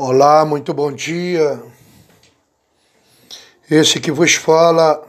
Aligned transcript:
Olá, 0.00 0.44
muito 0.44 0.72
bom 0.72 0.92
dia. 0.92 1.60
Esse 3.68 3.98
que 3.98 4.12
vos 4.12 4.36
fala 4.36 5.04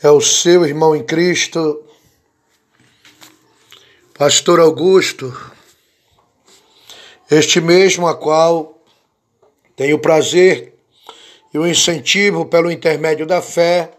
é 0.00 0.08
o 0.08 0.20
seu 0.20 0.64
irmão 0.64 0.94
em 0.94 1.02
Cristo, 1.02 1.84
Pastor 4.16 4.60
Augusto, 4.60 5.36
este 7.28 7.60
mesmo 7.60 8.06
a 8.06 8.14
qual 8.14 8.80
tenho 9.74 9.96
o 9.96 10.00
prazer 10.00 10.72
e 11.52 11.58
o 11.58 11.66
incentivo 11.66 12.46
pelo 12.46 12.70
intermédio 12.70 13.26
da 13.26 13.42
fé 13.42 13.94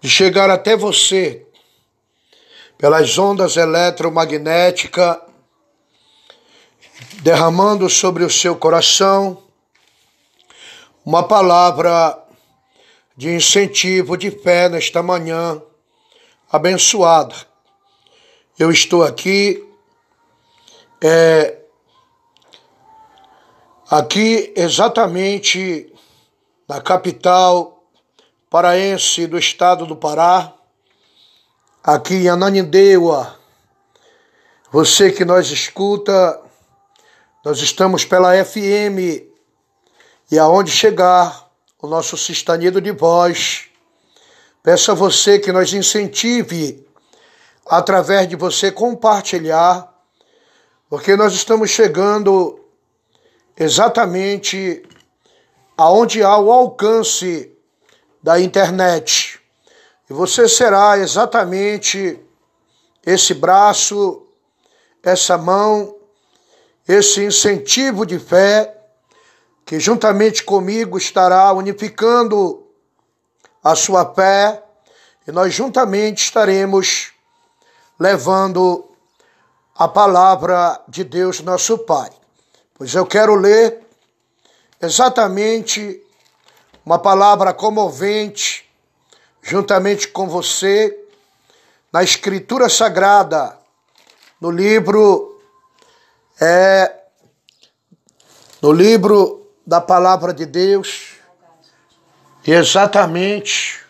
de 0.00 0.08
chegar 0.08 0.48
até 0.48 0.76
você 0.76 1.44
pelas 2.78 3.18
ondas 3.18 3.56
eletromagnéticas 3.56 5.25
derramando 7.22 7.88
sobre 7.88 8.24
o 8.24 8.30
seu 8.30 8.56
coração 8.56 9.42
uma 11.04 11.22
palavra 11.22 12.20
de 13.16 13.32
incentivo, 13.32 14.16
de 14.16 14.30
fé 14.30 14.68
nesta 14.68 15.02
manhã 15.02 15.62
abençoada. 16.50 17.34
Eu 18.58 18.72
estou 18.72 19.04
aqui, 19.04 19.64
é, 21.00 21.58
aqui 23.88 24.52
exatamente 24.56 25.92
na 26.68 26.80
capital 26.80 27.84
paraense 28.50 29.26
do 29.26 29.38
estado 29.38 29.86
do 29.86 29.94
Pará, 29.94 30.52
aqui 31.84 32.14
em 32.14 32.28
Ananindeua. 32.28 33.38
Você 34.72 35.12
que 35.12 35.24
nós 35.24 35.50
escuta 35.50 36.45
nós 37.46 37.60
estamos 37.60 38.04
pela 38.04 38.44
FM 38.44 39.22
e 40.32 40.36
aonde 40.36 40.68
chegar 40.68 41.48
o 41.80 41.86
nosso 41.86 42.16
sistanido 42.16 42.80
de 42.80 42.90
voz, 42.90 43.66
peço 44.64 44.90
a 44.90 44.94
você 44.94 45.38
que 45.38 45.52
nos 45.52 45.72
incentive 45.72 46.84
através 47.64 48.28
de 48.28 48.34
você 48.34 48.72
compartilhar, 48.72 49.94
porque 50.90 51.14
nós 51.14 51.34
estamos 51.34 51.70
chegando 51.70 52.58
exatamente 53.56 54.82
aonde 55.76 56.24
há 56.24 56.36
o 56.38 56.50
alcance 56.50 57.56
da 58.20 58.40
internet. 58.40 59.38
E 60.10 60.12
você 60.12 60.48
será 60.48 60.98
exatamente 60.98 62.18
esse 63.06 63.34
braço, 63.34 64.26
essa 65.00 65.38
mão 65.38 65.95
esse 66.86 67.24
incentivo 67.24 68.06
de 68.06 68.18
fé 68.18 68.72
que 69.64 69.80
juntamente 69.80 70.44
comigo 70.44 70.96
estará 70.96 71.52
unificando 71.52 72.64
a 73.62 73.74
sua 73.74 74.14
fé 74.14 74.62
e 75.26 75.32
nós 75.32 75.52
juntamente 75.52 76.22
estaremos 76.22 77.12
levando 77.98 78.88
a 79.74 79.88
palavra 79.88 80.80
de 80.88 81.02
Deus 81.02 81.40
nosso 81.40 81.78
Pai. 81.78 82.10
Pois 82.74 82.94
eu 82.94 83.04
quero 83.04 83.34
ler 83.34 83.84
exatamente 84.80 86.00
uma 86.84 86.98
palavra 86.98 87.52
comovente 87.52 88.70
juntamente 89.42 90.08
com 90.08 90.28
você 90.28 90.96
na 91.92 92.02
Escritura 92.02 92.68
Sagrada, 92.68 93.58
no 94.40 94.50
livro 94.50 95.35
é 96.40 96.94
no 98.60 98.72
livro 98.72 99.50
da 99.66 99.80
palavra 99.80 100.32
de 100.32 100.46
Deus, 100.46 101.14
e 102.46 102.52
exatamente 102.52 103.80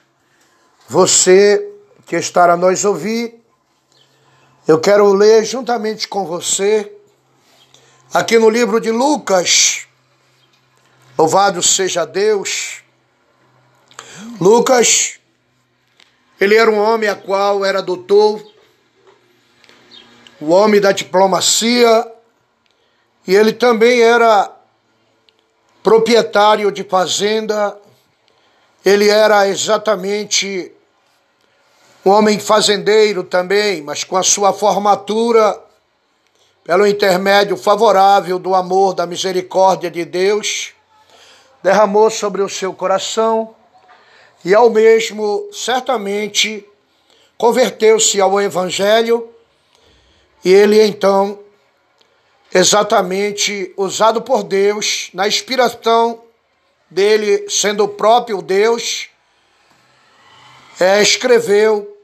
você 0.88 1.72
que 2.06 2.16
estará 2.16 2.54
a 2.54 2.56
nós 2.56 2.84
ouvir, 2.84 3.42
eu 4.66 4.80
quero 4.80 5.12
ler 5.12 5.44
juntamente 5.44 6.08
com 6.08 6.24
você, 6.24 6.92
aqui 8.12 8.38
no 8.38 8.48
livro 8.48 8.80
de 8.80 8.90
Lucas, 8.90 9.86
louvado 11.18 11.62
seja 11.62 12.04
Deus. 12.04 12.82
Lucas, 14.40 15.18
ele 16.40 16.56
era 16.56 16.70
um 16.70 16.78
homem 16.78 17.08
a 17.08 17.16
qual 17.16 17.64
era 17.64 17.82
doutor, 17.82 18.42
o 20.40 20.50
homem 20.50 20.80
da 20.80 20.92
diplomacia, 20.92 22.15
e 23.26 23.34
ele 23.34 23.52
também 23.52 24.00
era 24.00 24.50
proprietário 25.82 26.70
de 26.70 26.84
fazenda, 26.84 27.76
ele 28.84 29.08
era 29.08 29.48
exatamente 29.48 30.72
um 32.04 32.10
homem 32.10 32.38
fazendeiro 32.38 33.24
também, 33.24 33.82
mas 33.82 34.04
com 34.04 34.16
a 34.16 34.22
sua 34.22 34.52
formatura, 34.52 35.60
pelo 36.62 36.86
intermédio 36.86 37.56
favorável 37.56 38.38
do 38.38 38.54
amor, 38.54 38.94
da 38.94 39.06
misericórdia 39.06 39.90
de 39.90 40.04
Deus, 40.04 40.72
derramou 41.62 42.10
sobre 42.10 42.42
o 42.42 42.48
seu 42.48 42.72
coração 42.72 43.54
e 44.44 44.54
ao 44.54 44.70
mesmo, 44.70 45.48
certamente, 45.52 46.64
converteu-se 47.36 48.20
ao 48.20 48.40
Evangelho. 48.40 49.28
E 50.44 50.52
ele 50.52 50.80
então 50.80 51.40
exatamente 52.56 53.74
usado 53.76 54.22
por 54.22 54.42
Deus, 54.42 55.10
na 55.12 55.28
inspiração 55.28 56.22
dele, 56.88 57.50
sendo 57.50 57.84
o 57.84 57.88
próprio 57.88 58.40
Deus, 58.40 59.10
é, 60.80 61.02
escreveu, 61.02 61.94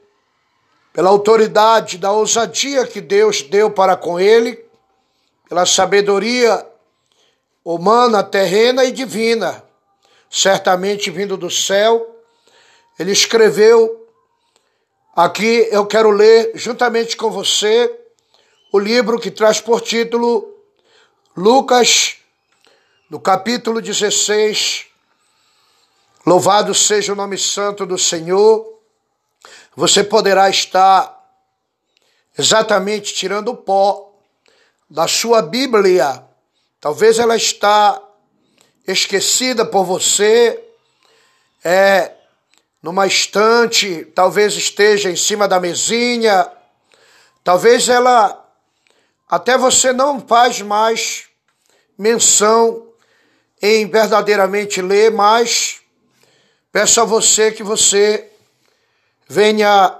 pela 0.91 1.09
autoridade 1.09 1.97
da 1.97 2.11
ousadia 2.11 2.85
que 2.85 3.01
Deus 3.01 3.41
deu 3.41 3.71
para 3.71 3.95
com 3.95 4.19
ele, 4.19 4.63
pela 5.49 5.65
sabedoria 5.65 6.63
humana, 7.65 8.23
terrena 8.23 8.85
e 8.85 8.91
divina, 8.91 9.63
certamente 10.29 11.09
vindo 11.09 11.35
do 11.35 11.49
céu, 11.49 12.15
ele 12.99 13.11
escreveu. 13.11 14.07
Aqui 15.15 15.67
eu 15.71 15.83
quero 15.87 16.11
ler 16.11 16.51
juntamente 16.53 17.17
com 17.17 17.31
você 17.31 18.02
o 18.73 18.79
livro 18.79 19.19
que 19.19 19.29
traz 19.29 19.61
por 19.61 19.81
título 19.81 20.51
Lucas, 21.37 22.15
no 23.07 23.19
capítulo 23.19 23.79
16. 23.79 24.87
Louvado 26.25 26.73
seja 26.73 27.13
o 27.13 27.15
nome 27.15 27.37
santo 27.37 27.85
do 27.85 27.99
Senhor. 27.99 28.67
Você 29.75 30.03
poderá 30.03 30.49
estar 30.49 31.23
exatamente 32.35 33.13
tirando 33.13 33.49
o 33.49 33.55
pó 33.55 34.11
da 34.89 35.07
sua 35.07 35.43
Bíblia. 35.43 36.23
Talvez 36.81 37.19
ela 37.19 37.35
está 37.35 38.01
esquecida 38.87 39.63
por 39.63 39.83
você, 39.83 40.59
é 41.63 42.11
numa 42.81 43.05
estante, 43.05 44.03
talvez 44.15 44.55
esteja 44.55 45.11
em 45.11 45.15
cima 45.15 45.47
da 45.47 45.59
mesinha, 45.59 46.51
talvez 47.43 47.87
ela 47.87 48.42
até 49.29 49.57
você 49.57 49.91
não 49.93 50.19
faz 50.19 50.61
mais 50.61 51.25
menção 51.97 52.87
em 53.61 53.87
verdadeiramente 53.87 54.81
ler, 54.81 55.11
mas 55.11 55.81
peço 56.71 57.01
a 57.01 57.05
você 57.05 57.51
que 57.51 57.63
você 57.63 58.29
venha 59.27 59.99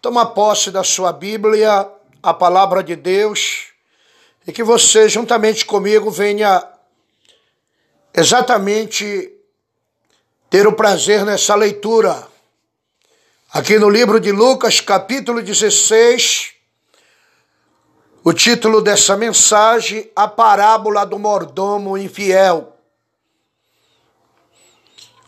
tomar 0.00 0.26
posse 0.26 0.70
da 0.70 0.82
sua 0.82 1.12
Bíblia, 1.12 1.88
a 2.22 2.34
palavra 2.34 2.82
de 2.82 2.96
Deus, 2.96 3.68
e 4.46 4.52
que 4.52 4.64
você, 4.64 5.08
juntamente 5.08 5.64
comigo, 5.64 6.10
venha 6.10 6.68
exatamente 8.12 9.32
ter 10.50 10.66
o 10.66 10.72
prazer 10.72 11.24
nessa 11.24 11.54
leitura. 11.54 12.26
Aqui 13.52 13.78
no 13.78 13.88
livro 13.88 14.18
de 14.18 14.32
Lucas, 14.32 14.80
capítulo 14.80 15.40
16, 15.40 16.51
o 18.24 18.32
título 18.32 18.80
dessa 18.80 19.16
mensagem, 19.16 20.10
A 20.14 20.28
Parábola 20.28 21.04
do 21.04 21.18
Mordomo 21.18 21.98
Infiel. 21.98 22.76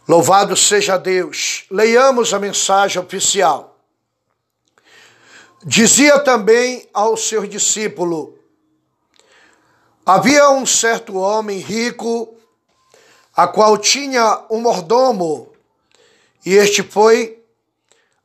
Louvado 0.07 0.57
seja 0.57 0.97
Deus. 0.97 1.65
Leiamos 1.71 2.33
a 2.33 2.39
mensagem 2.39 3.03
oficial. 3.03 3.77
Dizia 5.65 6.21
também 6.21 6.89
ao 6.95 7.17
seu 7.17 7.47
discípulo: 7.47 8.39
Havia 10.07 10.51
um 10.51 10.65
certo 10.65 11.17
homem 11.17 11.59
rico, 11.59 12.37
a 13.35 13.49
qual 13.49 13.77
tinha 13.77 14.45
um 14.49 14.61
mordomo, 14.61 15.53
e 16.47 16.55
este 16.55 16.83
foi 16.83 17.43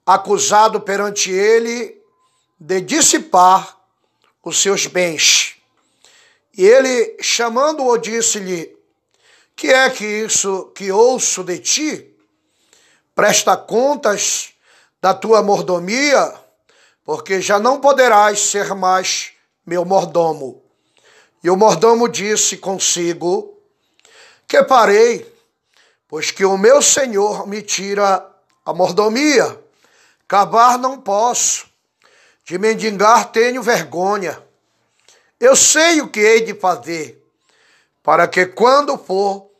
acusado 0.06 0.82
perante 0.82 1.32
ele 1.32 2.00
de 2.60 2.82
dissipar 2.82 3.79
os 4.44 4.62
seus 4.62 4.88
bens. 4.88 5.56
E 6.58 6.66
ele, 6.66 7.18
chamando-o, 7.22 7.98
disse-lhe: 7.98 8.76
Que 9.56 9.68
é 9.68 9.90
que 9.90 10.06
isso 10.06 10.72
que 10.76 10.92
ouço 10.92 11.44
de 11.44 11.60
ti? 11.60 12.16
Presta 13.16 13.56
contas 13.56 14.54
da 15.02 15.14
tua 15.14 15.42
mordomia, 15.42 16.34
porque 17.06 17.42
já 17.42 17.60
não 17.60 17.80
poderás 17.80 18.40
ser 18.40 18.74
mais 18.74 19.32
meu 19.66 19.86
mordomo. 19.86 20.62
E 21.44 21.50
o 21.50 21.56
mordomo 21.56 22.10
disse 22.10 22.58
consigo: 22.58 23.58
Que 24.48 24.64
parei, 24.64 25.32
pois 26.08 26.32
que 26.32 26.44
o 26.44 26.58
meu 26.58 26.82
senhor 26.82 27.48
me 27.48 27.62
tira 27.62 28.26
a 28.66 28.74
mordomia. 28.74 29.64
Cavar 30.28 30.78
não 30.78 31.00
posso, 31.00 31.69
de 32.50 32.58
mendigar 32.58 33.32
tenho 33.32 33.62
vergonha. 33.62 34.42
Eu 35.40 35.56
sei 35.56 36.02
o 36.02 36.10
que 36.10 36.20
hei 36.20 36.42
de 36.42 36.56
fazer, 36.56 37.24
para 38.02 38.28
que 38.28 38.44
quando 38.48 38.98
for 38.98 39.52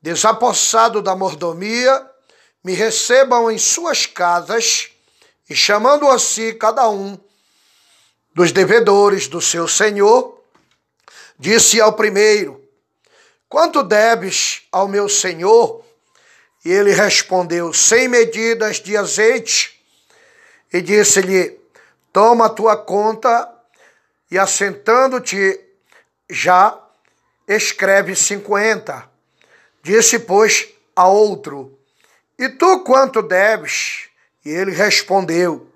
desapossado 0.00 1.02
da 1.02 1.14
mordomia, 1.14 2.10
me 2.64 2.72
recebam 2.72 3.50
em 3.50 3.58
suas 3.58 4.06
casas 4.06 4.88
e 5.50 5.54
chamando 5.54 6.08
a 6.08 6.18
si 6.18 6.54
cada 6.54 6.88
um 6.88 7.18
dos 8.34 8.52
devedores 8.52 9.28
do 9.28 9.42
seu 9.42 9.68
senhor, 9.68 10.42
disse 11.38 11.78
ao 11.78 11.92
primeiro: 11.92 12.66
Quanto 13.50 13.82
debes 13.82 14.62
ao 14.72 14.88
meu 14.88 15.10
senhor? 15.10 15.84
E 16.64 16.72
ele 16.72 16.92
respondeu: 16.92 17.74
Cem 17.74 18.08
medidas 18.08 18.80
de 18.80 18.96
azeite. 18.96 19.78
E 20.72 20.80
disse-lhe: 20.80 21.59
Toma 22.12 22.46
a 22.46 22.50
tua 22.50 22.76
conta 22.76 23.48
e 24.30 24.38
assentando-te 24.38 25.60
já 26.28 26.78
escreve 27.46 28.14
cinquenta. 28.14 29.08
Disse, 29.82 30.18
pois, 30.18 30.68
a 30.94 31.06
outro: 31.06 31.78
E 32.38 32.48
tu 32.48 32.80
quanto 32.80 33.22
deves? 33.22 34.08
E 34.44 34.50
ele 34.50 34.72
respondeu: 34.72 35.66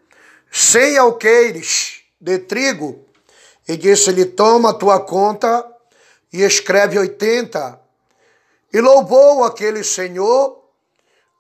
Cem 0.51 0.97
alqueires 0.97 2.03
de 2.21 2.39
trigo. 2.39 3.05
E 3.67 3.77
disse-lhe: 3.77 4.25
Toma 4.25 4.71
a 4.71 4.75
tua 4.75 5.01
conta 5.01 5.67
e 6.33 6.43
escreve 6.43 6.99
oitenta. 6.99 7.81
E 8.73 8.81
louvou 8.81 9.45
aquele 9.45 9.85
senhor, 9.85 10.65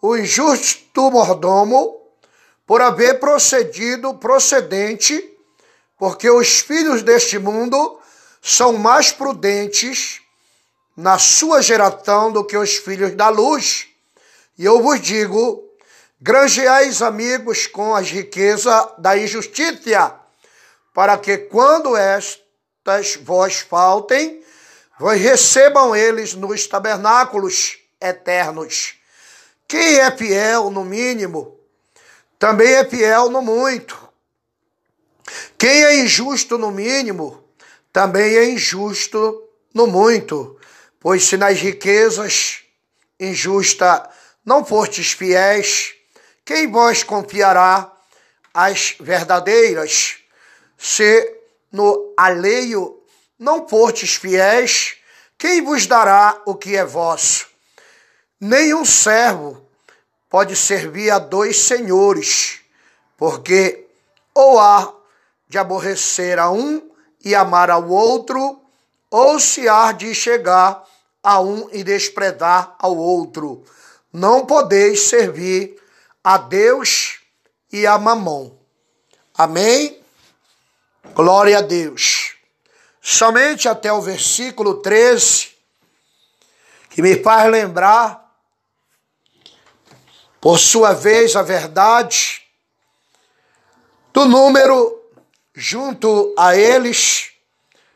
o 0.00 0.16
injusto 0.16 1.10
mordomo, 1.10 2.03
por 2.66 2.80
haver 2.80 3.20
procedido 3.20 4.14
procedente, 4.14 5.32
porque 5.98 6.30
os 6.30 6.60
filhos 6.60 7.02
deste 7.02 7.38
mundo 7.38 7.98
são 8.42 8.74
mais 8.74 9.10
prudentes 9.10 10.20
na 10.96 11.18
sua 11.18 11.60
geração 11.60 12.30
do 12.30 12.44
que 12.44 12.56
os 12.56 12.76
filhos 12.76 13.14
da 13.14 13.28
luz. 13.28 13.88
E 14.58 14.64
eu 14.64 14.82
vos 14.82 15.00
digo: 15.00 15.62
granjeais 16.20 17.02
amigos 17.02 17.66
com 17.66 17.94
as 17.94 18.10
riquezas 18.10 18.86
da 18.98 19.16
injustiça, 19.16 20.14
para 20.92 21.18
que 21.18 21.38
quando 21.38 21.96
estas 21.96 23.16
vós 23.22 23.60
faltem, 23.60 24.42
vós 24.98 25.20
recebam 25.20 25.94
eles 25.94 26.34
nos 26.34 26.66
tabernáculos 26.66 27.78
eternos. 28.00 28.94
Quem 29.66 29.98
é 29.98 30.10
fiel 30.10 30.70
no 30.70 30.84
mínimo, 30.84 31.58
também 32.44 32.74
é 32.74 32.84
fiel 32.84 33.30
no 33.30 33.40
muito. 33.40 33.96
Quem 35.56 35.82
é 35.82 35.96
injusto 36.00 36.58
no 36.58 36.70
mínimo, 36.70 37.42
também 37.90 38.36
é 38.36 38.50
injusto 38.50 39.48
no 39.72 39.86
muito. 39.86 40.60
Pois 41.00 41.24
se 41.24 41.38
nas 41.38 41.58
riquezas 41.58 42.58
injusta 43.18 44.10
não 44.44 44.62
fostes 44.62 45.12
fiéis, 45.12 45.94
quem 46.44 46.70
vós 46.70 47.02
confiará 47.02 47.90
as 48.52 48.94
verdadeiras? 49.00 50.16
Se 50.76 51.40
no 51.72 52.12
alheio 52.14 53.02
não 53.38 53.66
fortes 53.66 54.16
fiéis, 54.16 54.98
quem 55.38 55.62
vos 55.62 55.86
dará 55.86 56.42
o 56.44 56.54
que 56.54 56.76
é 56.76 56.84
vosso? 56.84 57.46
Nenhum 58.38 58.84
servo 58.84 59.63
pode 60.34 60.56
servir 60.56 61.12
a 61.12 61.20
dois 61.20 61.56
senhores, 61.60 62.58
porque 63.16 63.86
ou 64.34 64.58
há 64.58 64.92
de 65.48 65.56
aborrecer 65.58 66.40
a 66.40 66.50
um 66.50 66.90
e 67.24 67.36
amar 67.36 67.70
ao 67.70 67.88
outro, 67.88 68.60
ou 69.08 69.38
se 69.38 69.68
há 69.68 69.92
de 69.92 70.12
chegar 70.12 70.84
a 71.22 71.40
um 71.40 71.68
e 71.70 71.84
desprezar 71.84 72.74
ao 72.80 72.96
outro. 72.96 73.62
Não 74.12 74.44
podeis 74.44 75.04
servir 75.04 75.80
a 76.24 76.36
Deus 76.36 77.20
e 77.72 77.86
a 77.86 77.96
Mamon. 77.96 78.50
Amém? 79.38 80.00
Glória 81.14 81.58
a 81.58 81.62
Deus. 81.62 82.34
Somente 83.00 83.68
até 83.68 83.92
o 83.92 84.02
versículo 84.02 84.82
13, 84.82 85.50
que 86.90 87.00
me 87.00 87.22
faz 87.22 87.48
lembrar, 87.48 88.23
por 90.44 90.58
sua 90.58 90.92
vez, 90.92 91.36
a 91.36 91.42
verdade 91.42 92.42
do 94.12 94.26
número 94.26 95.00
junto 95.54 96.34
a 96.36 96.54
eles, 96.54 97.30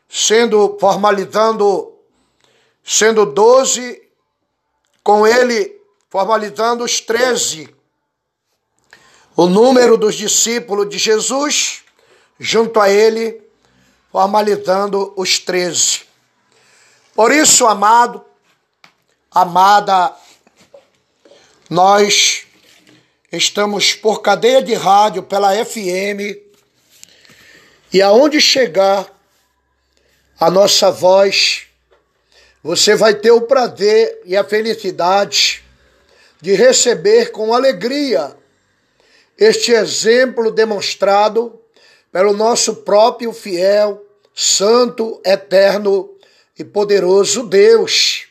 sendo 0.09 0.75
formalizando, 0.79 1.93
sendo 2.83 3.27
doze, 3.27 4.01
com 5.03 5.27
ele 5.27 5.79
formalizando 6.09 6.83
os 6.83 6.99
treze 6.99 7.71
o 9.35 9.45
número 9.45 9.95
dos 9.95 10.15
discípulos 10.15 10.89
de 10.89 10.97
Jesus, 10.97 11.83
junto 12.39 12.79
a 12.79 12.89
ele, 12.89 13.39
formalizando 14.11 15.13
os 15.15 15.37
treze. 15.37 16.01
Por 17.13 17.31
isso, 17.31 17.67
amado, 17.67 18.25
amada, 19.31 20.17
nós 21.69 22.47
estamos 23.31 23.93
por 23.93 24.21
cadeia 24.21 24.61
de 24.61 24.73
rádio 24.73 25.21
pela 25.23 25.53
FM 25.63 26.41
e 27.93 28.01
aonde 28.01 28.41
chegar 28.41 29.07
a 30.39 30.49
nossa 30.49 30.89
voz, 30.89 31.67
você 32.63 32.95
vai 32.95 33.13
ter 33.13 33.31
o 33.31 33.41
prazer 33.41 34.21
e 34.25 34.35
a 34.35 34.43
felicidade 34.43 35.63
de 36.41 36.53
receber 36.53 37.31
com 37.31 37.53
alegria 37.53 38.35
este 39.37 39.71
exemplo 39.71 40.51
demonstrado 40.51 41.59
pelo 42.11 42.33
nosso 42.33 42.77
próprio 42.77 43.31
fiel, 43.31 44.03
santo, 44.33 45.21
eterno 45.25 46.09
e 46.57 46.63
poderoso 46.63 47.43
Deus. 47.43 48.27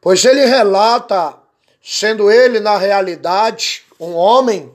Pois 0.00 0.24
ele 0.24 0.44
relata, 0.44 1.38
sendo 1.88 2.30
ele 2.30 2.60
na 2.60 2.76
realidade 2.76 3.84
um 3.98 4.14
homem, 4.14 4.72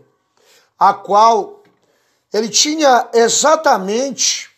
a 0.80 0.94
qual 0.94 1.62
ele 2.34 2.50
tinha 2.50 3.10
exatamente 3.14 4.50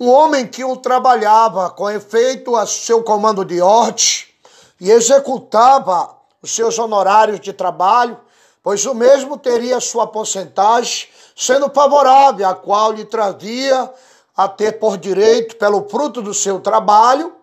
um 0.00 0.08
homem 0.10 0.46
que 0.46 0.64
o 0.64 0.76
trabalhava 0.76 1.70
com 1.70 1.88
efeito 1.88 2.56
a 2.56 2.66
seu 2.66 3.02
comando 3.02 3.44
de 3.44 3.60
ordem 3.60 4.26
e 4.80 4.90
executava 4.90 6.16
os 6.42 6.54
seus 6.54 6.78
honorários 6.78 7.38
de 7.38 7.52
trabalho 7.52 8.18
pois 8.64 8.86
o 8.86 8.94
mesmo 8.94 9.36
teria 9.36 9.78
sua 9.78 10.06
porcentagem, 10.06 11.06
sendo 11.36 11.68
favorável, 11.68 12.48
a 12.48 12.54
qual 12.54 12.92
lhe 12.92 13.04
trazia 13.04 13.92
a 14.34 14.48
ter 14.48 14.78
por 14.78 14.96
direito, 14.96 15.56
pelo 15.56 15.86
fruto 15.86 16.22
do 16.22 16.32
seu 16.32 16.58
trabalho, 16.58 17.34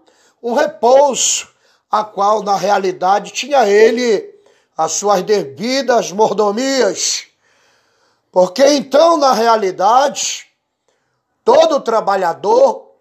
um 0.42 0.54
repouso, 0.56 1.48
a 1.92 2.04
qual 2.04 2.42
na 2.42 2.56
realidade 2.56 3.32
tinha 3.32 3.68
ele 3.68 4.41
as 4.78 4.94
suas 4.94 5.24
devidas 5.24 6.12
mordomias. 6.12 7.26
Porque 8.32 8.66
então, 8.66 9.18
na 9.18 9.34
realidade, 9.34 10.46
todo 11.44 11.82
trabalhador 11.82 12.92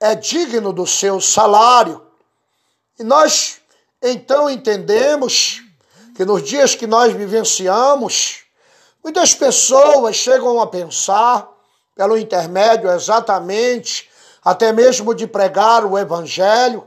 é 0.00 0.14
digno 0.14 0.72
do 0.72 0.86
seu 0.86 1.20
salário. 1.20 2.02
E 2.98 3.04
nós 3.04 3.60
então 4.00 4.48
entendemos 4.48 5.62
que 6.14 6.24
nos 6.24 6.42
dias 6.42 6.74
que 6.74 6.86
nós 6.86 7.12
vivenciamos, 7.12 8.44
muitas 9.02 9.34
pessoas 9.34 10.16
chegam 10.16 10.60
a 10.60 10.66
pensar, 10.66 11.48
pelo 11.94 12.16
intermédio 12.16 12.90
exatamente, 12.90 14.08
até 14.44 14.72
mesmo 14.72 15.14
de 15.14 15.26
pregar 15.26 15.84
o 15.84 15.98
Evangelho, 15.98 16.86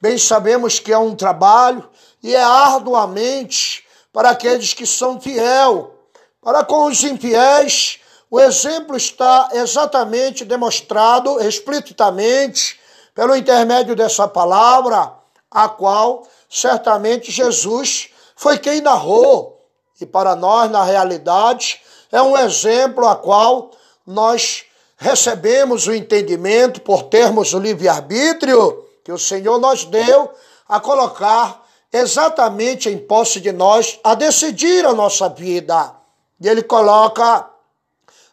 bem 0.00 0.16
sabemos 0.16 0.78
que 0.78 0.92
é 0.92 0.98
um 0.98 1.16
trabalho 1.16 1.88
e 2.22 2.34
é 2.34 2.42
arduamente 2.42 3.84
para 4.12 4.30
aqueles 4.30 4.74
que 4.74 4.86
são 4.86 5.20
fiel. 5.20 5.94
Para 6.40 6.64
com 6.64 6.84
os 6.84 7.02
infiéis, 7.02 7.98
o 8.30 8.40
exemplo 8.40 8.96
está 8.96 9.50
exatamente 9.52 10.44
demonstrado 10.44 11.40
explicitamente 11.40 12.80
pelo 13.14 13.36
intermédio 13.36 13.94
dessa 13.94 14.26
palavra, 14.26 15.12
a 15.50 15.68
qual 15.68 16.26
certamente 16.48 17.30
Jesus 17.30 18.08
foi 18.34 18.58
quem 18.58 18.80
narrou. 18.80 19.60
E 20.00 20.06
para 20.06 20.34
nós, 20.34 20.70
na 20.70 20.82
realidade, 20.82 21.80
é 22.10 22.20
um 22.20 22.36
exemplo 22.36 23.06
a 23.06 23.16
qual 23.16 23.70
nós 24.06 24.64
recebemos 24.96 25.86
o 25.86 25.94
entendimento 25.94 26.80
por 26.80 27.04
termos 27.04 27.52
o 27.54 27.58
livre-arbítrio 27.58 28.86
que 29.04 29.12
o 29.12 29.18
Senhor 29.18 29.58
nos 29.58 29.84
deu 29.84 30.30
a 30.68 30.80
colocar 30.80 31.61
exatamente 31.92 32.88
em 32.88 32.96
posse 32.98 33.40
de 33.40 33.52
nós, 33.52 34.00
a 34.02 34.14
decidir 34.14 34.86
a 34.86 34.94
nossa 34.94 35.28
vida. 35.28 35.94
E 36.40 36.48
Ele 36.48 36.62
coloca 36.62 37.48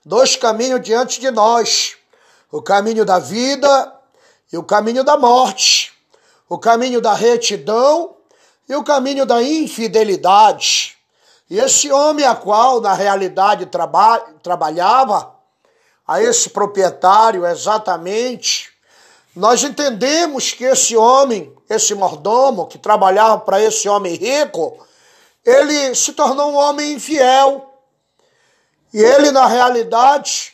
dois 0.06 0.36
caminhos 0.36 0.82
diante 0.82 1.20
de 1.20 1.30
nós: 1.30 1.98
o 2.52 2.62
caminho 2.62 3.04
da 3.04 3.20
vida 3.20 3.94
e 4.52 4.58
o 4.58 4.64
caminho 4.64 5.04
da 5.04 5.18
morte, 5.18 5.94
o 6.48 6.58
caminho 6.58 7.02
da 7.02 7.14
retidão 7.14 8.16
e 8.68 8.76
o 8.76 8.84
caminho 8.84 9.26
da 9.26 9.42
infidelidade. 9.44 10.98
E 11.50 11.60
esse 11.60 11.92
homem 11.92 12.26
a 12.26 12.36
qual 12.36 12.80
na 12.80 12.94
realidade 12.94 13.66
traba 13.66 14.20
trabalhava, 14.42 15.36
a 16.08 16.22
esse 16.22 16.50
proprietário 16.50 17.46
exatamente, 17.46 18.69
nós 19.40 19.64
entendemos 19.64 20.52
que 20.52 20.66
esse 20.66 20.98
homem, 20.98 21.56
esse 21.70 21.96
mordomo 21.96 22.68
que 22.68 22.78
trabalhava 22.78 23.40
para 23.40 23.64
esse 23.64 23.88
homem 23.88 24.14
rico, 24.16 24.86
ele 25.46 25.96
se 25.96 26.12
tornou 26.12 26.52
um 26.52 26.58
homem 26.58 26.92
infiel. 26.92 27.74
E 28.94 29.02
ele, 29.02 29.32
na 29.32 29.48
realidade, 29.48 30.54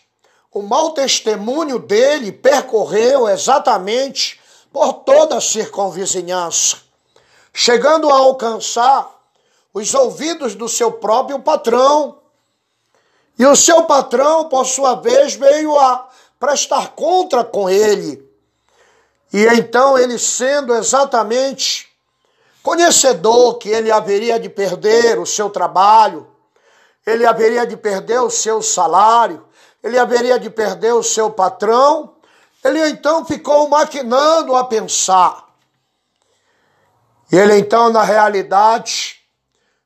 o 0.54 0.62
mau 0.62 0.92
testemunho 0.92 1.80
dele 1.80 2.32
percorreu 2.32 3.28
exatamente 3.28 4.40
por 4.72 4.94
toda 4.94 5.38
a 5.38 5.42
circunvizinhança, 5.42 6.78
chegando 7.52 8.08
a 8.08 8.14
alcançar 8.14 9.10
os 9.74 9.96
ouvidos 9.96 10.54
do 10.54 10.70
seu 10.70 10.92
próprio 10.92 11.40
patrão. 11.40 12.20
E 13.40 13.48
o 13.48 13.56
seu 13.56 13.86
patrão, 13.86 14.48
por 14.48 14.64
sua 14.64 14.94
vez, 14.94 15.34
veio 15.34 15.76
a 15.76 16.08
prestar 16.40 16.90
contra 16.90 17.44
com 17.44 17.68
ele. 17.68 18.25
E 19.36 19.46
então 19.48 19.98
ele, 19.98 20.18
sendo 20.18 20.74
exatamente 20.74 21.90
conhecedor 22.64 23.58
que 23.58 23.68
ele 23.68 23.92
haveria 23.92 24.40
de 24.40 24.48
perder 24.48 25.20
o 25.20 25.26
seu 25.26 25.50
trabalho, 25.50 26.26
ele 27.06 27.26
haveria 27.26 27.68
de 27.68 27.76
perder 27.76 28.22
o 28.22 28.30
seu 28.30 28.62
salário, 28.62 29.46
ele 29.84 30.00
haveria 30.00 30.40
de 30.40 30.50
perder 30.50 30.94
o 30.94 31.04
seu 31.04 31.30
patrão, 31.30 32.16
ele 32.64 32.80
então 32.88 33.26
ficou 33.26 33.68
maquinando 33.68 34.56
a 34.56 34.64
pensar. 34.64 35.50
E 37.30 37.36
ele 37.36 37.58
então, 37.58 37.90
na 37.90 38.04
realidade, 38.04 39.20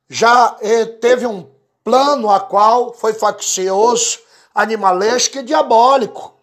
já 0.08 0.58
eh, 0.62 0.86
teve 0.86 1.26
um 1.26 1.50
plano 1.84 2.30
a 2.30 2.40
qual 2.40 2.94
foi 2.94 3.14
faccioso, 3.14 4.20
animalesco 4.54 5.40
e 5.40 5.44
diabólico. 5.44 6.36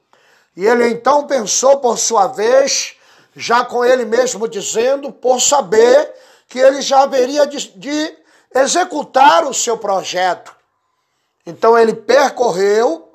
E 0.56 0.66
ele 0.66 0.88
então 0.88 1.24
pensou 1.28 1.78
por 1.78 1.96
sua 1.98 2.26
vez, 2.26 2.95
já 3.36 3.62
com 3.66 3.84
ele 3.84 4.06
mesmo 4.06 4.48
dizendo, 4.48 5.12
por 5.12 5.40
saber 5.40 6.14
que 6.48 6.58
ele 6.58 6.80
já 6.80 7.02
haveria 7.02 7.46
de, 7.46 7.68
de 7.78 8.18
executar 8.54 9.44
o 9.44 9.52
seu 9.52 9.76
projeto. 9.76 10.56
Então 11.44 11.76
ele 11.78 11.94
percorreu 11.94 13.06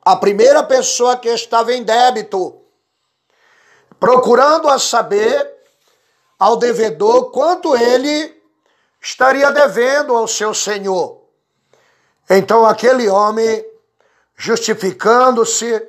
a 0.00 0.14
primeira 0.14 0.62
pessoa 0.62 1.16
que 1.16 1.28
estava 1.28 1.74
em 1.74 1.82
débito, 1.82 2.62
procurando 3.98 4.68
a 4.68 4.78
saber 4.78 5.54
ao 6.38 6.56
devedor 6.56 7.32
quanto 7.32 7.76
ele 7.76 8.40
estaria 9.02 9.50
devendo 9.50 10.14
ao 10.14 10.28
seu 10.28 10.54
senhor. 10.54 11.22
Então 12.30 12.64
aquele 12.64 13.08
homem, 13.08 13.64
justificando-se, 14.36 15.82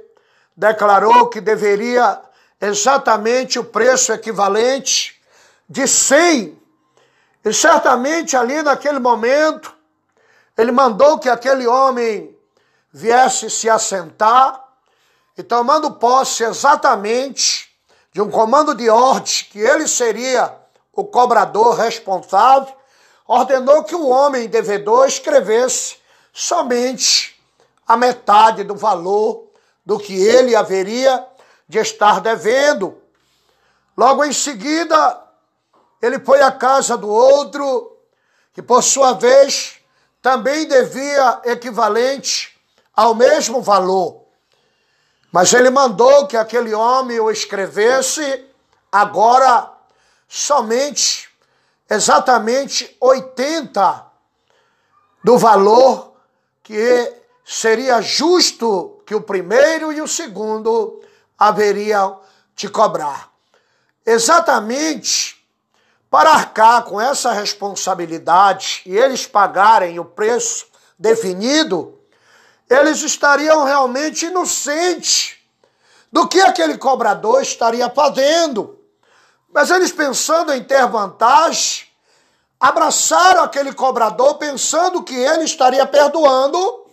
declarou 0.55 1.29
que 1.29 1.39
deveria 1.39 2.19
exatamente 2.59 3.59
o 3.59 3.63
preço 3.63 4.11
equivalente 4.11 5.21
de 5.69 5.87
100. 5.87 6.57
E 7.45 7.53
certamente 7.53 8.35
ali 8.35 8.61
naquele 8.61 8.99
momento, 8.99 9.73
ele 10.57 10.71
mandou 10.71 11.19
que 11.19 11.29
aquele 11.29 11.67
homem 11.67 12.35
viesse 12.91 13.49
se 13.49 13.69
assentar 13.69 14.63
e 15.37 15.43
tomando 15.43 15.93
posse 15.93 16.43
exatamente 16.43 17.69
de 18.11 18.21
um 18.21 18.31
comando 18.31 18.73
de 18.73 18.89
ordem 18.89 19.45
que 19.51 19.59
ele 19.59 19.87
seria 19.87 20.53
o 20.91 21.05
cobrador 21.05 21.75
responsável, 21.75 22.73
ordenou 23.27 23.83
que 23.83 23.93
o 23.93 24.07
homem 24.07 24.47
devedor 24.47 25.05
escrevesse 25.05 25.97
somente 26.33 27.39
a 27.87 27.95
metade 27.95 28.63
do 28.63 28.75
valor 28.75 29.45
do 29.85 29.99
que 29.99 30.13
ele 30.13 30.55
haveria 30.55 31.23
de 31.67 31.79
estar 31.79 32.21
devendo. 32.21 33.01
Logo 33.95 34.23
em 34.23 34.31
seguida, 34.31 35.23
ele 36.01 36.19
foi 36.19 36.41
à 36.41 36.51
casa 36.51 36.97
do 36.97 37.09
outro, 37.09 37.97
que 38.53 38.61
por 38.61 38.81
sua 38.81 39.13
vez 39.13 39.79
também 40.21 40.67
devia 40.67 41.41
equivalente 41.45 42.57
ao 42.95 43.13
mesmo 43.13 43.61
valor. 43.61 44.25
Mas 45.31 45.53
ele 45.53 45.69
mandou 45.69 46.27
que 46.27 46.37
aquele 46.37 46.73
homem 46.73 47.19
o 47.19 47.29
escrevesse 47.29 48.45
agora 48.91 49.71
somente, 50.27 51.29
exatamente 51.89 52.95
80 52.99 54.05
do 55.23 55.37
valor 55.37 56.13
que 56.63 57.13
seria 57.45 58.01
justo 58.01 59.01
que 59.05 59.15
o 59.15 59.21
primeiro 59.21 59.91
e 59.91 60.01
o 60.01 60.07
segundo 60.07 61.01
haveriam 61.37 62.19
de 62.55 62.67
cobrar. 62.67 63.29
Exatamente 64.05 65.37
para 66.09 66.31
arcar 66.31 66.83
com 66.83 66.99
essa 66.99 67.31
responsabilidade 67.31 68.81
e 68.85 68.97
eles 68.97 69.27
pagarem 69.27 69.99
o 69.99 70.05
preço 70.05 70.65
definido, 70.97 71.99
eles 72.69 73.01
estariam 73.01 73.63
realmente 73.63 74.25
inocentes 74.25 75.35
do 76.11 76.27
que 76.27 76.39
aquele 76.39 76.77
cobrador 76.77 77.41
estaria 77.41 77.89
fazendo. 77.89 78.79
Mas 79.53 79.69
eles, 79.69 79.91
pensando 79.91 80.53
em 80.53 80.63
ter 80.63 80.85
vantagem, 80.87 81.87
abraçaram 82.59 83.43
aquele 83.43 83.73
cobrador 83.73 84.35
pensando 84.35 85.03
que 85.03 85.15
ele 85.15 85.43
estaria 85.43 85.85
perdoando 85.85 86.85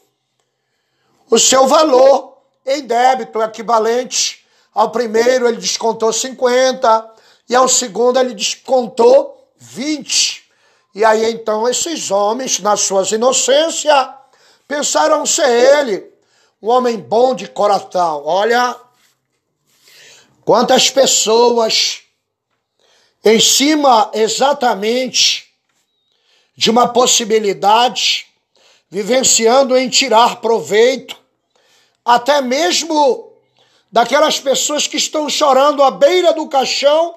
o 1.31 1.39
seu 1.39 1.67
valor 1.67 2.34
em 2.67 2.83
débito 2.83 3.43
equivalente 3.43 4.45
ao 4.75 4.91
primeiro 4.91 5.47
ele 5.47 5.59
descontou 5.59 6.13
50 6.13 7.13
e 7.49 7.55
ao 7.55 7.69
segundo 7.69 8.19
ele 8.19 8.35
descontou 8.35 9.49
20. 9.57 10.45
E 10.95 11.05
aí 11.05 11.31
então 11.31 11.69
esses 11.69 12.11
homens, 12.11 12.61
nas 12.61 12.81
suas 12.81 13.11
inocências, 13.13 14.09
Pensaram 14.67 15.27
ser 15.27 15.49
ele, 15.49 16.11
um 16.61 16.69
homem 16.71 16.99
bom 16.99 17.35
de 17.35 17.47
coração. 17.47 18.23
Olha 18.25 18.75
quantas 20.45 20.91
pessoas 20.91 22.01
em 23.23 23.39
cima 23.39 24.11
exatamente 24.15 25.53
de 26.57 26.71
uma 26.71 26.89
possibilidade, 26.89 28.27
vivenciando 28.89 29.77
em 29.77 29.89
tirar 29.89 30.41
proveito, 30.41 31.17
até 32.05 32.41
mesmo 32.41 33.33
daquelas 33.91 34.39
pessoas 34.39 34.87
que 34.87 34.97
estão 34.97 35.29
chorando 35.29 35.83
à 35.83 35.91
beira 35.91 36.33
do 36.33 36.49
caixão 36.49 37.15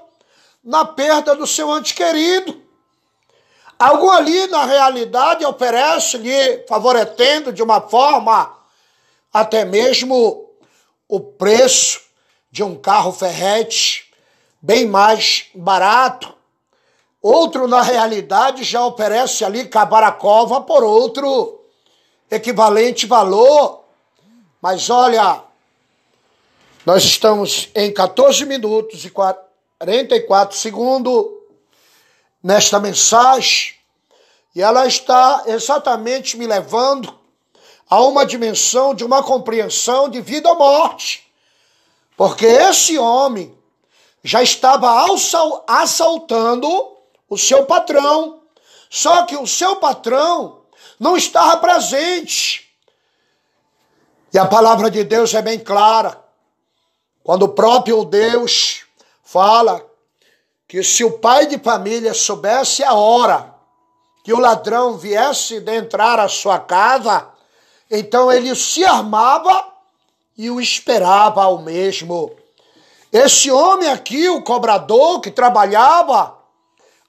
na 0.64 0.86
perda 0.86 1.36
do 1.36 1.48
seu 1.48 1.72
ante 1.72 1.94
querido. 1.94 2.62
Algo 3.80 4.10
ali, 4.10 4.48
na 4.48 4.66
realidade, 4.66 5.46
oferece-lhe, 5.46 6.66
favorecendo 6.68 7.54
de 7.54 7.62
uma 7.62 7.82
forma 7.82 8.56
até 9.32 9.66
mesmo 9.66 10.50
o 11.08 11.20
preço 11.20 12.02
de 12.52 12.64
um 12.64 12.76
carro 12.76 13.12
ferrete 13.12 14.12
bem 14.62 14.86
mais 14.86 15.46
barato. 15.54 16.34
Outro, 17.22 17.68
na 17.68 17.82
realidade, 17.82 18.64
já 18.64 18.86
oferece 18.86 19.46
ali 19.46 19.68
cabaracova 19.68 20.62
por 20.62 20.84
outro 20.84 21.64
equivalente 22.30 23.06
valor. 23.06 23.87
Mas 24.62 24.90
olha, 24.90 25.44
nós 26.86 27.04
estamos 27.04 27.70
em 27.76 27.94
14 27.94 28.46
minutos 28.46 29.06
e 29.06 29.10
44 29.10 30.58
segundos 30.58 31.26
nesta 32.42 32.80
mensagem 32.80 33.76
e 34.56 34.62
ela 34.62 34.88
está 34.88 35.44
exatamente 35.46 36.36
me 36.36 36.48
levando 36.48 37.14
a 37.88 38.02
uma 38.02 38.26
dimensão 38.26 38.96
de 38.96 39.04
uma 39.04 39.22
compreensão 39.22 40.10
de 40.10 40.20
vida 40.20 40.50
ou 40.50 40.58
morte. 40.58 41.32
Porque 42.18 42.46
esse 42.46 42.98
homem 42.98 43.56
já 44.24 44.42
estava 44.42 45.06
assaltando 45.68 46.98
o 47.30 47.38
seu 47.38 47.66
patrão. 47.66 48.42
Só 48.90 49.26
que 49.26 49.36
o 49.38 49.46
seu 49.46 49.76
patrão 49.76 50.62
não 51.00 51.16
estava 51.16 51.58
presente. 51.58 52.67
E 54.34 54.38
a 54.38 54.46
palavra 54.46 54.92
de 54.92 55.04
Deus 55.04 55.34
é 55.34 55.42
bem 55.42 55.60
clara. 55.60 56.22
Quando 57.24 57.44
o 57.44 57.50
próprio 57.50 58.04
Deus 58.04 58.86
fala 59.24 59.86
que 60.68 60.84
se 60.84 61.04
o 61.04 61.20
pai 61.20 61.48
de 61.48 61.58
família 61.58 62.14
soubesse 62.14 62.84
a 62.84 62.94
hora 62.94 63.56
que 64.24 64.34
o 64.34 64.40
ladrão 64.40 64.98
viesse 64.98 65.62
de 65.62 65.74
entrar 65.74 66.20
à 66.20 66.28
sua 66.28 66.60
casa, 66.60 67.30
então 67.90 68.30
ele 68.30 68.54
se 68.54 68.84
armava 68.84 69.66
e 70.38 70.50
o 70.50 70.60
esperava 70.60 71.44
ao 71.44 71.60
mesmo. 71.60 72.36
Esse 73.12 73.50
homem 73.50 73.90
aqui, 73.90 74.28
o 74.28 74.44
cobrador 74.44 75.22
que 75.22 75.32
trabalhava, 75.32 76.38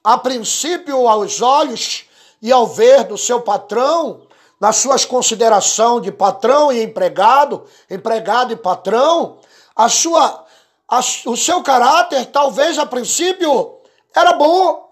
a 0.01 0.17
princípio 0.17 1.09
aos 1.09 1.41
olhos 1.41 2.05
e 2.41 2.51
ao 2.53 2.65
ver 2.65 3.03
do 3.03 3.17
seu 3.17 3.41
patrão, 3.41 4.21
nas 4.59 4.75
suas 4.77 5.05
considerações 5.05 6.03
de 6.03 6.11
patrão 6.11 6.71
e 6.71 6.83
empregado, 6.83 7.65
empregado 7.89 8.51
e 8.51 8.57
patrão, 8.57 9.39
a 9.75 9.87
sua, 9.87 10.45
a, 10.87 10.99
o 11.25 11.37
seu 11.37 11.63
caráter 11.63 12.25
talvez 12.25 12.77
a 12.77 12.85
princípio 12.85 13.77
era 14.13 14.33
bom, 14.33 14.89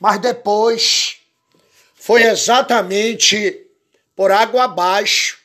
mas 0.00 0.18
depois 0.18 1.18
foi 1.94 2.22
exatamente 2.22 3.66
por 4.16 4.32
água 4.32 4.64
abaixo. 4.64 5.38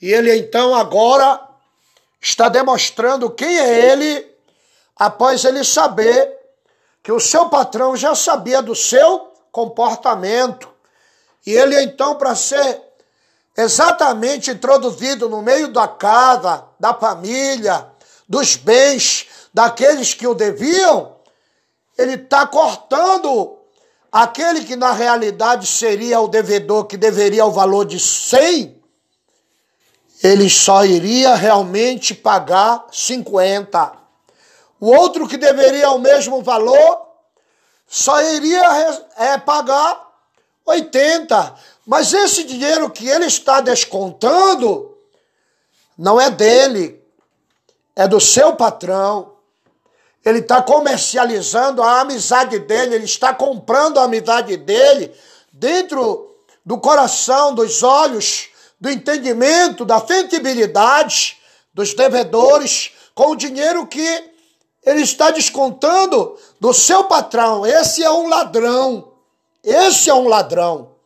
E 0.00 0.12
ele 0.12 0.36
então 0.36 0.74
agora 0.74 1.40
está 2.20 2.48
demonstrando 2.48 3.30
quem 3.30 3.58
é 3.58 3.92
ele 3.92 4.26
após 4.96 5.44
ele 5.44 5.62
saber 5.62 6.36
que 7.02 7.12
o 7.12 7.20
seu 7.20 7.48
patrão 7.48 7.96
já 7.96 8.14
sabia 8.14 8.60
do 8.60 8.74
seu 8.74 9.32
comportamento. 9.52 10.68
E 11.46 11.52
ele 11.52 11.80
então, 11.80 12.16
para 12.16 12.34
ser 12.34 12.87
exatamente 13.58 14.52
introduzido 14.52 15.28
no 15.28 15.42
meio 15.42 15.72
da 15.72 15.88
casa, 15.88 16.64
da 16.78 16.94
família, 16.94 17.88
dos 18.28 18.54
bens 18.54 19.26
daqueles 19.52 20.14
que 20.14 20.28
o 20.28 20.34
deviam, 20.34 21.16
ele 21.98 22.14
está 22.14 22.46
cortando 22.46 23.58
aquele 24.12 24.64
que 24.64 24.76
na 24.76 24.92
realidade 24.92 25.66
seria 25.66 26.20
o 26.20 26.28
devedor 26.28 26.84
que 26.84 26.96
deveria 26.96 27.44
o 27.44 27.50
valor 27.50 27.84
de 27.84 27.98
100, 27.98 28.80
ele 30.22 30.48
só 30.48 30.84
iria 30.84 31.34
realmente 31.34 32.14
pagar 32.14 32.86
50. 32.92 33.92
O 34.80 34.86
outro 34.86 35.26
que 35.26 35.36
deveria 35.36 35.90
o 35.90 35.98
mesmo 35.98 36.42
valor 36.42 37.08
só 37.88 38.20
iria 38.22 39.02
é, 39.16 39.36
pagar 39.38 40.08
80. 40.64 41.54
Mas 41.88 42.12
esse 42.12 42.44
dinheiro 42.44 42.90
que 42.90 43.08
ele 43.08 43.24
está 43.24 43.62
descontando 43.62 44.94
não 45.96 46.20
é 46.20 46.30
dele, 46.30 47.02
é 47.96 48.06
do 48.06 48.20
seu 48.20 48.54
patrão. 48.54 49.32
Ele 50.22 50.40
está 50.40 50.60
comercializando 50.60 51.82
a 51.82 52.02
amizade 52.02 52.58
dele, 52.58 52.94
ele 52.94 53.06
está 53.06 53.32
comprando 53.32 53.98
a 53.98 54.02
amizade 54.02 54.54
dele 54.58 55.14
dentro 55.50 56.36
do 56.62 56.76
coração, 56.76 57.54
dos 57.54 57.82
olhos, 57.82 58.50
do 58.78 58.90
entendimento, 58.90 59.86
da 59.86 59.98
sensibilidade 59.98 61.38
dos 61.72 61.94
devedores 61.94 62.92
com 63.14 63.30
o 63.30 63.36
dinheiro 63.36 63.86
que 63.86 64.30
ele 64.84 65.00
está 65.00 65.30
descontando 65.30 66.36
do 66.60 66.74
seu 66.74 67.04
patrão. 67.04 67.64
Esse 67.64 68.04
é 68.04 68.10
um 68.10 68.28
ladrão. 68.28 69.10
Esse 69.64 70.10
é 70.10 70.14
um 70.14 70.28
ladrão. 70.28 70.97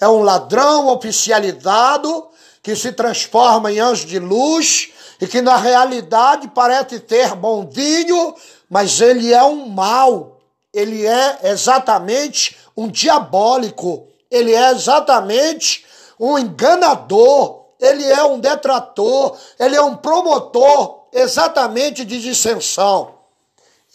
É 0.00 0.08
um 0.08 0.22
ladrão 0.22 0.88
oficializado 0.88 2.28
que 2.62 2.74
se 2.74 2.92
transforma 2.92 3.70
em 3.70 3.78
anjo 3.78 4.06
de 4.06 4.18
luz 4.18 4.90
e 5.20 5.26
que 5.26 5.40
na 5.40 5.56
realidade 5.56 6.48
parece 6.48 6.98
ter 6.98 7.34
bonzinho, 7.34 8.34
mas 8.68 9.00
ele 9.00 9.32
é 9.32 9.42
um 9.42 9.68
mal. 9.68 10.40
Ele 10.72 11.06
é 11.06 11.38
exatamente 11.44 12.56
um 12.76 12.88
diabólico. 12.88 14.08
Ele 14.30 14.52
é 14.52 14.70
exatamente 14.70 15.84
um 16.18 16.38
enganador. 16.38 17.66
Ele 17.80 18.04
é 18.04 18.24
um 18.24 18.40
detrator. 18.40 19.36
Ele 19.58 19.76
é 19.76 19.82
um 19.82 19.96
promotor 19.96 21.04
exatamente 21.12 22.04
de 22.04 22.20
dissensão. 22.20 23.14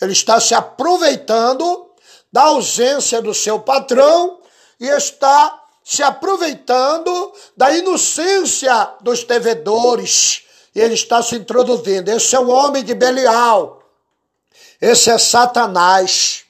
Ele 0.02 0.14
está 0.14 0.40
se 0.40 0.56
aproveitando 0.56 1.88
da 2.32 2.44
ausência 2.44 3.22
do 3.22 3.34
seu 3.34 3.60
patrão 3.60 4.40
e 4.80 4.88
está 4.88 5.59
se 5.89 6.04
aproveitando 6.04 7.34
da 7.58 7.75
inocência 7.75 8.91
dos 9.02 9.23
devedores. 9.23 10.43
Ele 10.75 10.93
está 10.93 11.19
se 11.23 11.36
introduzindo. 11.36 12.12
Esse 12.12 12.36
é 12.36 12.39
o 12.39 12.47
homem 12.47 12.84
de 12.84 12.93
Belial. 12.93 13.82
Esse 14.80 15.10
é 15.10 15.17
Satanás. 15.17 16.43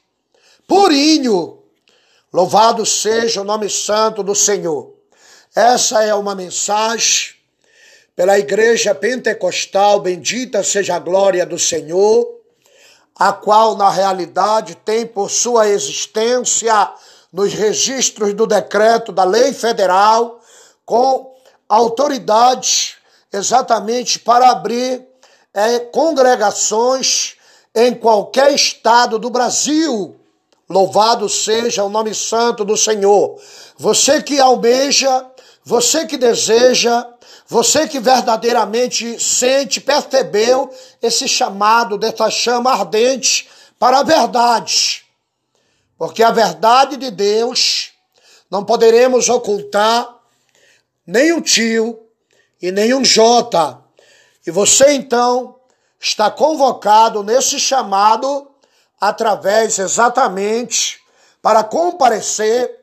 Purinho. 0.67 1.63
Louvado 2.33 2.85
seja 2.85 3.39
o 3.39 3.45
nome 3.45 3.69
santo 3.69 4.21
do 4.23 4.35
Senhor. 4.35 4.93
Essa 5.55 6.03
é 6.03 6.13
uma 6.13 6.35
mensagem 6.35 7.33
pela 8.17 8.37
Igreja 8.37 8.93
Pentecostal, 8.93 10.01
bendita 10.01 10.61
seja 10.65 10.97
a 10.97 10.99
glória 10.99 11.45
do 11.45 11.57
Senhor, 11.57 12.27
a 13.15 13.31
qual 13.31 13.77
na 13.77 13.89
realidade 13.89 14.75
tem 14.75 15.05
por 15.05 15.31
sua 15.31 15.69
existência 15.69 16.93
nos 17.31 17.53
registros 17.53 18.33
do 18.33 18.47
decreto 18.47 19.11
da 19.11 19.23
lei 19.23 19.53
federal, 19.53 20.39
com 20.85 21.35
autoridade 21.67 22.95
exatamente 23.31 24.17
para 24.19 24.49
abrir 24.49 25.05
é, 25.53 25.79
congregações 25.79 27.35
em 27.75 27.93
qualquer 27.93 28.53
estado 28.53 29.19
do 29.19 29.29
Brasil. 29.29 30.15
Louvado 30.67 31.27
seja 31.27 31.83
o 31.83 31.89
nome 31.89 32.13
santo 32.13 32.65
do 32.65 32.77
Senhor. 32.77 33.39
Você 33.77 34.21
que 34.21 34.39
almeja, 34.39 35.25
você 35.63 36.05
que 36.05 36.17
deseja 36.17 37.05
você 37.49 37.87
que 37.87 37.99
verdadeiramente 37.99 39.19
sente, 39.19 39.81
percebeu 39.81 40.69
esse 41.01 41.27
chamado 41.27 41.97
dessa 41.97 42.29
chama 42.29 42.71
ardente 42.71 43.49
para 43.79 44.01
a 44.01 44.03
verdade. 44.03 45.03
Porque 45.99 46.23
a 46.23 46.31
verdade 46.31 46.95
de 46.95 47.11
Deus 47.11 47.91
não 48.49 48.63
poderemos 48.63 49.27
ocultar 49.27 50.17
nem 51.05 51.33
um 51.33 51.41
tio 51.41 51.99
e 52.61 52.71
nem 52.71 52.93
um 52.93 53.03
jota. 53.03 53.77
E 54.47 54.49
você 54.49 54.93
então 54.93 55.59
está 55.99 56.31
convocado 56.31 57.21
nesse 57.21 57.59
chamado 57.59 58.49
através 58.99 59.77
exatamente 59.77 61.01
para 61.41 61.65
comparecer 61.65 62.73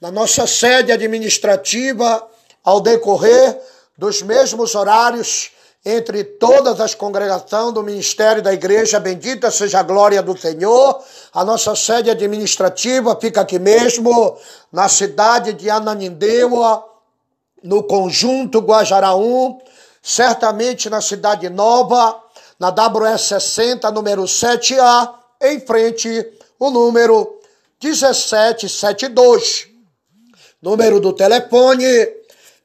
na 0.00 0.10
nossa 0.10 0.46
sede 0.46 0.90
administrativa 0.90 2.26
ao 2.64 2.80
decorrer 2.80 3.60
dos 3.98 4.22
mesmos 4.22 4.74
horários 4.74 5.50
entre 5.84 6.22
todas 6.22 6.80
as 6.80 6.94
congregações 6.94 7.74
do 7.74 7.82
ministério 7.82 8.40
da 8.40 8.52
igreja, 8.52 9.00
bendita 9.00 9.50
seja 9.50 9.80
a 9.80 9.82
glória 9.82 10.22
do 10.22 10.36
Senhor. 10.36 11.02
A 11.32 11.44
nossa 11.44 11.74
sede 11.74 12.10
administrativa 12.10 13.18
fica 13.18 13.40
aqui 13.40 13.58
mesmo, 13.58 14.36
na 14.70 14.86
cidade 14.86 15.54
de 15.54 15.70
Ananindeua, 15.70 16.84
no 17.62 17.82
conjunto 17.84 18.58
Guajaraú, 18.58 19.58
certamente 20.02 20.90
na 20.90 21.00
cidade 21.00 21.48
nova, 21.48 22.20
na 22.58 22.68
WS 22.68 23.22
60, 23.22 23.90
número 23.90 24.24
7A, 24.24 25.14
em 25.40 25.58
frente 25.60 26.32
o 26.58 26.70
número 26.70 27.40
1772. 27.82 29.68
Número 30.60 31.00
do 31.00 31.14
telefone 31.14 31.84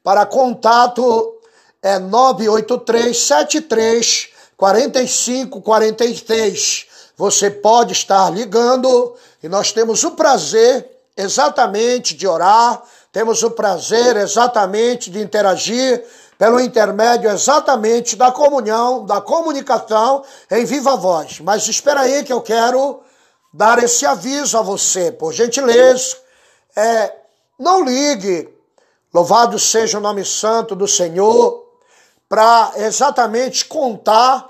para 0.04 0.26
contato 0.26 1.40
é 1.82 1.98
983 1.98 3.18
73 3.18 4.28
45 4.56 5.62
46. 5.62 6.87
Você 7.18 7.50
pode 7.50 7.92
estar 7.92 8.30
ligando 8.30 9.14
e 9.42 9.48
nós 9.48 9.72
temos 9.72 10.02
o 10.04 10.12
prazer 10.12 10.88
exatamente 11.14 12.14
de 12.14 12.26
orar, 12.26 12.82
temos 13.12 13.42
o 13.42 13.50
prazer 13.50 14.16
exatamente 14.16 15.10
de 15.10 15.20
interagir 15.20 16.02
pelo 16.38 16.60
intermédio 16.60 17.28
exatamente 17.28 18.16
da 18.16 18.32
comunhão, 18.32 19.04
da 19.04 19.20
comunicação 19.20 20.24
em 20.50 20.64
viva 20.64 20.96
voz. 20.96 21.40
Mas 21.40 21.68
espera 21.68 22.02
aí 22.02 22.24
que 22.24 22.32
eu 22.32 22.40
quero 22.40 23.00
dar 23.52 23.82
esse 23.82 24.06
aviso 24.06 24.56
a 24.56 24.62
você, 24.62 25.12
por 25.12 25.32
gentileza. 25.32 26.16
É, 26.76 27.12
não 27.58 27.84
ligue 27.84 28.56
Louvado 29.12 29.58
seja 29.58 29.96
o 29.96 30.02
nome 30.02 30.22
santo 30.22 30.76
do 30.76 30.86
Senhor, 30.86 31.66
para 32.28 32.72
exatamente 32.76 33.64
contar 33.64 34.48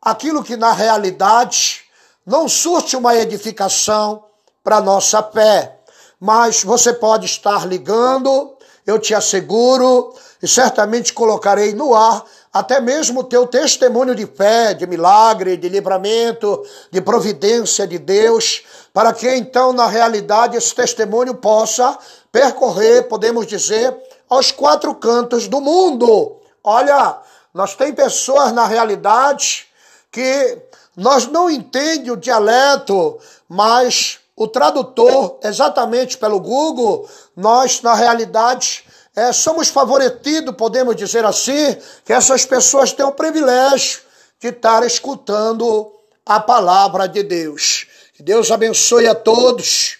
aquilo 0.00 0.42
que 0.42 0.56
na 0.56 0.72
realidade 0.72 1.81
não 2.26 2.48
surte 2.48 2.96
uma 2.96 3.14
edificação 3.16 4.24
para 4.62 4.80
nossa 4.80 5.22
fé. 5.22 5.78
Mas 6.20 6.62
você 6.62 6.92
pode 6.92 7.26
estar 7.26 7.66
ligando, 7.66 8.56
eu 8.86 8.98
te 8.98 9.14
asseguro, 9.14 10.14
e 10.42 10.48
certamente 10.48 11.12
colocarei 11.12 11.72
no 11.72 11.94
ar 11.94 12.24
até 12.52 12.80
mesmo 12.80 13.20
o 13.20 13.24
teu 13.24 13.46
testemunho 13.46 14.14
de 14.14 14.26
fé, 14.26 14.74
de 14.74 14.86
milagre, 14.86 15.56
de 15.56 15.68
livramento, 15.70 16.62
de 16.90 17.00
providência 17.00 17.86
de 17.86 17.98
Deus, 17.98 18.62
para 18.92 19.12
que 19.14 19.26
então, 19.28 19.72
na 19.72 19.86
realidade, 19.86 20.56
esse 20.56 20.74
testemunho 20.74 21.34
possa 21.34 21.98
percorrer, 22.30 23.08
podemos 23.08 23.46
dizer, 23.46 23.96
aos 24.28 24.50
quatro 24.52 24.94
cantos 24.94 25.48
do 25.48 25.60
mundo. 25.62 26.36
Olha, 26.62 27.18
nós 27.54 27.74
tem 27.74 27.92
pessoas 27.94 28.52
na 28.52 28.66
realidade 28.66 29.66
que 30.10 30.58
nós 30.96 31.26
não 31.26 31.48
entendemos 31.48 32.10
o 32.10 32.16
dialeto, 32.16 33.18
mas 33.48 34.18
o 34.36 34.46
tradutor, 34.46 35.38
exatamente 35.42 36.18
pelo 36.18 36.40
Google, 36.40 37.08
nós 37.36 37.80
na 37.80 37.94
realidade 37.94 38.84
é, 39.14 39.32
somos 39.32 39.68
favorecidos, 39.68 40.54
podemos 40.56 40.96
dizer 40.96 41.24
assim, 41.24 41.76
que 42.04 42.12
essas 42.12 42.44
pessoas 42.44 42.92
têm 42.92 43.04
o 43.04 43.12
privilégio 43.12 44.00
de 44.40 44.48
estar 44.48 44.84
escutando 44.84 45.92
a 46.26 46.40
palavra 46.40 47.06
de 47.06 47.22
Deus. 47.22 47.86
Que 48.14 48.22
Deus 48.22 48.50
abençoe 48.50 49.06
a 49.06 49.14
todos, 49.14 49.98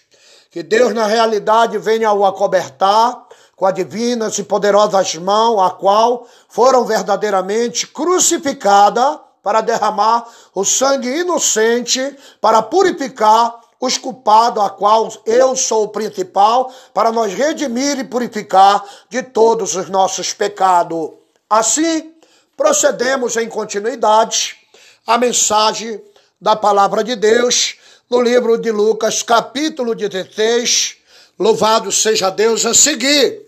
que 0.51 0.61
Deus 0.61 0.93
na 0.93 1.05
realidade 1.05 1.77
venha 1.77 2.11
o 2.11 2.25
acobertar 2.25 3.23
com 3.55 3.65
as 3.65 3.73
divinas 3.73 4.37
e 4.37 4.43
poderosas 4.43 5.15
mãos, 5.15 5.61
a 5.61 5.69
qual 5.69 6.27
foram 6.49 6.85
verdadeiramente 6.85 7.87
crucificadas 7.87 9.19
para 9.43 9.61
derramar 9.61 10.25
o 10.55 10.63
sangue 10.63 11.09
inocente, 11.09 12.17
para 12.39 12.61
purificar 12.61 13.59
os 13.79 13.97
culpados, 13.97 14.63
a 14.63 14.69
qual 14.69 15.11
eu 15.25 15.57
sou 15.57 15.83
o 15.83 15.89
principal, 15.89 16.73
para 16.93 17.11
nós 17.11 17.33
redimir 17.33 17.99
e 17.99 18.05
purificar 18.05 18.81
de 19.09 19.21
todos 19.21 19.75
os 19.75 19.89
nossos 19.89 20.31
pecados. 20.31 21.09
Assim, 21.49 22.13
procedemos 22.55 23.35
em 23.35 23.49
continuidade 23.49 24.55
a 25.05 25.17
mensagem 25.17 26.01
da 26.39 26.55
palavra 26.55 27.03
de 27.03 27.15
Deus 27.15 27.75
no 28.09 28.21
livro 28.21 28.57
de 28.57 28.71
Lucas, 28.71 29.21
capítulo 29.21 29.93
16. 29.93 30.97
Louvado 31.37 31.91
seja 31.91 32.29
Deus 32.29 32.65
a 32.65 32.73
seguir, 32.73 33.41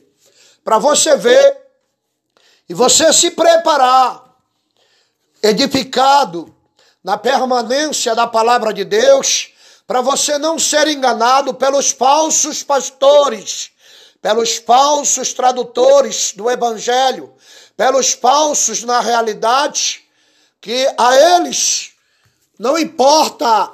para 0.65 0.77
você 0.77 1.15
ver 1.15 1.57
e 2.67 2.73
você 2.73 3.13
se 3.13 3.31
preparar, 3.31 4.24
edificado 5.45 6.53
na 7.03 7.17
permanência 7.17 8.15
da 8.15 8.25
palavra 8.25 8.73
de 8.73 8.83
Deus 8.83 9.51
para 9.85 10.01
você 10.01 10.39
não 10.39 10.57
ser 10.57 10.87
enganado 10.87 11.53
pelos 11.53 11.91
falsos 11.91 12.63
pastores, 12.63 13.69
pelos 14.19 14.55
falsos 14.55 15.33
tradutores 15.33 16.33
do 16.35 16.49
evangelho, 16.49 17.31
pelos 17.77 18.13
falsos 18.13 18.83
na 18.83 18.99
realidade 18.99 20.03
que 20.59 20.91
a 20.97 21.15
eles 21.35 21.91
não 22.57 22.75
importa 22.75 23.71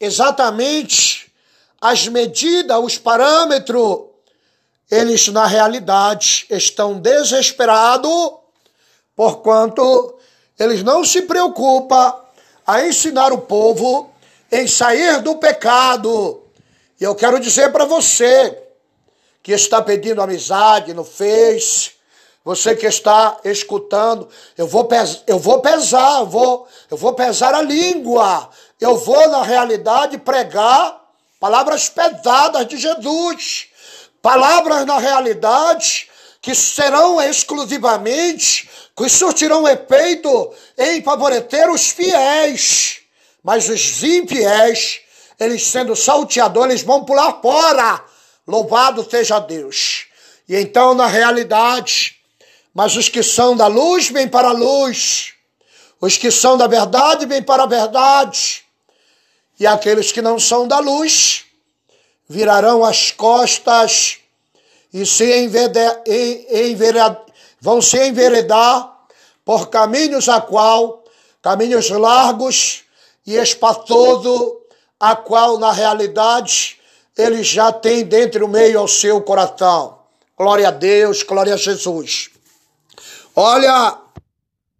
exatamente 0.00 1.32
as 1.80 2.08
medidas, 2.08 2.76
os 2.82 2.98
parâmetros, 2.98 4.06
eles 4.90 5.28
na 5.28 5.46
realidade 5.46 6.44
estão 6.50 6.98
desesperados, 6.98 8.32
porquanto 9.14 10.17
eles 10.58 10.82
não 10.82 11.04
se 11.04 11.22
preocupam 11.22 12.14
a 12.66 12.86
ensinar 12.86 13.32
o 13.32 13.38
povo 13.38 14.10
em 14.50 14.66
sair 14.66 15.20
do 15.22 15.36
pecado. 15.36 16.42
E 17.00 17.04
eu 17.04 17.14
quero 17.14 17.38
dizer 17.38 17.70
para 17.72 17.84
você 17.84 18.56
que 19.42 19.52
está 19.52 19.80
pedindo 19.80 20.20
amizade 20.20 20.92
no 20.92 21.04
Face, 21.04 21.92
você 22.44 22.74
que 22.74 22.86
está 22.86 23.38
escutando, 23.44 24.28
eu 24.56 24.66
vou, 24.66 24.86
pes 24.86 25.22
eu 25.26 25.38
vou 25.38 25.60
pesar, 25.60 26.20
eu 26.20 26.26
vou, 26.26 26.66
eu 26.90 26.96
vou 26.96 27.12
pesar 27.12 27.54
a 27.54 27.62
língua. 27.62 28.48
Eu 28.80 28.96
vou, 28.96 29.28
na 29.28 29.42
realidade, 29.42 30.18
pregar 30.18 30.98
palavras 31.40 31.88
pesadas 31.88 32.66
de 32.66 32.76
Jesus. 32.76 33.66
Palavras, 34.22 34.86
na 34.86 34.98
realidade, 34.98 36.08
que 36.40 36.54
serão 36.54 37.20
exclusivamente, 37.20 38.67
que 38.98 39.08
surtirão 39.08 39.66
efeito 39.68 40.52
em 40.76 41.00
favorecer 41.02 41.70
os 41.70 41.90
fiéis. 41.90 42.98
Mas 43.44 43.68
os 43.68 44.02
infiéis, 44.02 45.00
eles 45.38 45.64
sendo 45.64 45.94
salteadores, 45.94 46.82
vão 46.82 47.04
pular 47.04 47.40
fora. 47.40 48.04
Louvado 48.44 49.08
seja 49.08 49.38
Deus. 49.38 50.06
E 50.48 50.56
então, 50.56 50.94
na 50.94 51.06
realidade, 51.06 52.16
mas 52.74 52.96
os 52.96 53.08
que 53.08 53.22
são 53.22 53.56
da 53.56 53.68
luz 53.68 54.08
vêm 54.08 54.26
para 54.26 54.48
a 54.48 54.52
luz. 54.52 55.32
Os 56.00 56.16
que 56.16 56.30
são 56.30 56.56
da 56.56 56.66
verdade 56.66 57.24
vêm 57.24 57.42
para 57.42 57.62
a 57.62 57.66
verdade. 57.66 58.64
E 59.60 59.66
aqueles 59.66 60.10
que 60.10 60.20
não 60.20 60.40
são 60.40 60.66
da 60.66 60.80
luz 60.80 61.44
virarão 62.28 62.84
as 62.84 63.12
costas 63.12 64.18
e 64.92 65.06
se 65.06 65.24
enveredar, 65.40 67.24
vão 67.60 67.80
se 67.80 67.98
enveredar 68.08 68.96
por 69.44 69.68
caminhos 69.68 70.28
a 70.28 70.40
qual, 70.40 71.04
caminhos 71.42 71.90
largos, 71.90 72.84
e 73.26 73.36
espaçoso, 73.36 74.60
a 74.98 75.14
qual 75.14 75.58
na 75.58 75.70
realidade 75.70 76.78
ele 77.16 77.42
já 77.42 77.70
tem 77.70 78.04
dentro 78.04 78.40
do 78.40 78.48
meio 78.48 78.78
ao 78.78 78.88
seu 78.88 79.20
coração. 79.20 79.98
Glória 80.36 80.68
a 80.68 80.70
Deus, 80.70 81.22
glória 81.22 81.54
a 81.54 81.56
Jesus. 81.56 82.30
Olha, 83.36 83.98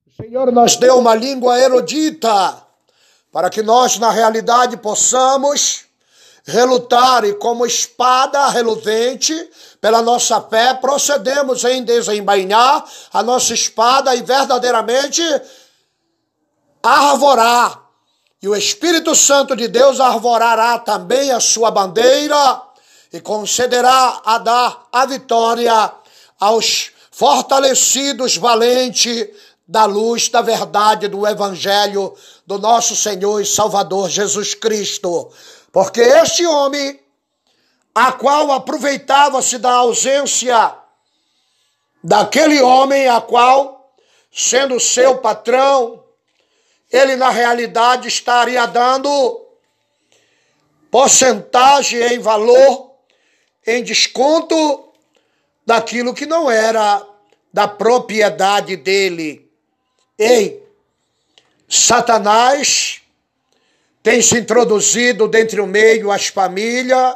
o 0.07 0.23
Senhor 0.23 0.51
nos 0.51 0.77
deu 0.77 0.99
uma 0.99 1.15
língua 1.15 1.59
erudita 1.59 2.63
para 3.31 3.51
que 3.51 3.63
nós 3.63 3.99
na 3.99 4.11
realidade 4.11 4.77
possamos 4.77 5.88
relutar 6.49 7.25
e 7.25 7.35
como 7.35 7.67
espada 7.67 8.49
reluzente 8.49 9.35
pela 9.83 10.01
nossa 10.01 10.41
fé 10.41 10.73
procedemos 10.73 11.63
em 11.65 11.85
desembainhar 11.85 12.85
a 13.13 13.23
nossa 13.23 13.53
espada 13.53 14.15
e 14.17 14.23
verdadeiramente 14.23 15.23
arvorar 16.83 17.89
e 18.41 18.49
o 18.49 18.57
Espírito 18.57 19.15
Santo 19.15 19.55
de 19.55 19.69
Deus 19.69 20.01
arvorará 20.01 20.79
também 20.79 21.33
a 21.33 21.41
sua 21.41 21.71
bandeira 21.71 22.63
e 23.13 23.21
concederá 23.21 24.23
a 24.25 24.39
dar 24.39 24.87
a 24.91 25.05
vitória 25.05 25.93
aos 26.41 26.93
fortalecidos 27.11 28.37
valentes 28.37 29.29
da 29.67 29.85
luz 29.85 30.31
da 30.31 30.41
verdade 30.41 31.09
do 31.09 31.27
Evangelho 31.27 32.15
do 32.47 32.59
nosso 32.59 32.97
Senhor 32.97 33.41
e 33.41 33.45
Salvador 33.45 34.09
Jesus 34.09 34.55
Cristo. 34.55 35.31
Porque 35.73 36.01
este 36.01 36.47
homem, 36.47 37.01
a 37.95 38.13
qual 38.13 38.51
aproveitava-se 38.53 39.59
da 39.59 39.73
ausência 39.73 40.75
daquele 42.03 42.61
homem, 42.61 43.09
a 43.09 43.21
qual, 43.21 43.95
sendo 44.33 44.79
seu 44.81 45.19
patrão, 45.19 46.05
ele 46.91 47.17
na 47.17 47.29
realidade 47.29 48.09
estaria 48.09 48.67
dando 48.67 49.47
porcentagem 50.91 52.01
em 52.15 52.19
valor, 52.19 52.95
em 53.67 53.83
desconto 53.83 54.93
daquilo 55.67 56.15
que 56.15 56.25
não 56.25 56.51
era 56.51 57.07
da 57.53 57.69
propriedade 57.69 58.77
dele. 58.77 59.51
Ei, 60.19 60.67
Satanás 61.69 63.03
tem 64.09 64.23
se 64.23 64.39
introduzido 64.39 65.29
dentro 65.29 65.59
do 65.59 65.67
meio 65.67 66.11
as 66.11 66.29
famílias, 66.29 67.15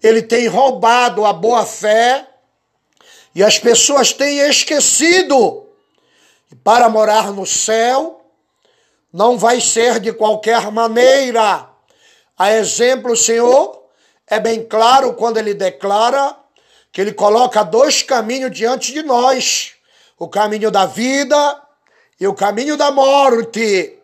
ele 0.00 0.22
tem 0.22 0.46
roubado 0.46 1.26
a 1.26 1.32
boa 1.32 1.66
fé 1.66 2.24
e 3.34 3.42
as 3.42 3.58
pessoas 3.58 4.12
têm 4.12 4.38
esquecido 4.48 5.66
para 6.62 6.88
morar 6.88 7.32
no 7.32 7.44
céu 7.44 8.24
não 9.12 9.36
vai 9.36 9.60
ser 9.60 9.98
de 9.98 10.12
qualquer 10.12 10.70
maneira. 10.70 11.68
A 12.38 12.52
exemplo, 12.52 13.14
o 13.14 13.16
Senhor 13.16 13.84
é 14.28 14.38
bem 14.38 14.64
claro 14.64 15.14
quando 15.14 15.38
ele 15.38 15.52
declara 15.52 16.36
que 16.92 17.00
ele 17.00 17.12
coloca 17.12 17.64
dois 17.64 18.04
caminhos 18.04 18.52
diante 18.52 18.92
de 18.92 19.02
nós: 19.02 19.72
o 20.16 20.28
caminho 20.28 20.70
da 20.70 20.86
vida 20.86 21.60
e 22.20 22.26
o 22.28 22.34
caminho 22.34 22.76
da 22.76 22.92
morte. 22.92 23.98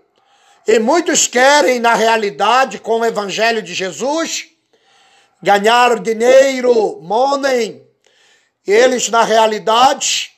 E 0.68 0.78
muitos 0.78 1.26
querem, 1.26 1.80
na 1.80 1.94
realidade, 1.94 2.78
com 2.78 3.00
o 3.00 3.04
evangelho 3.04 3.60
de 3.60 3.74
Jesus, 3.74 4.46
ganhar 5.42 5.98
dinheiro, 5.98 7.00
money. 7.00 7.84
Eles, 8.64 9.08
na 9.08 9.24
realidade, 9.24 10.30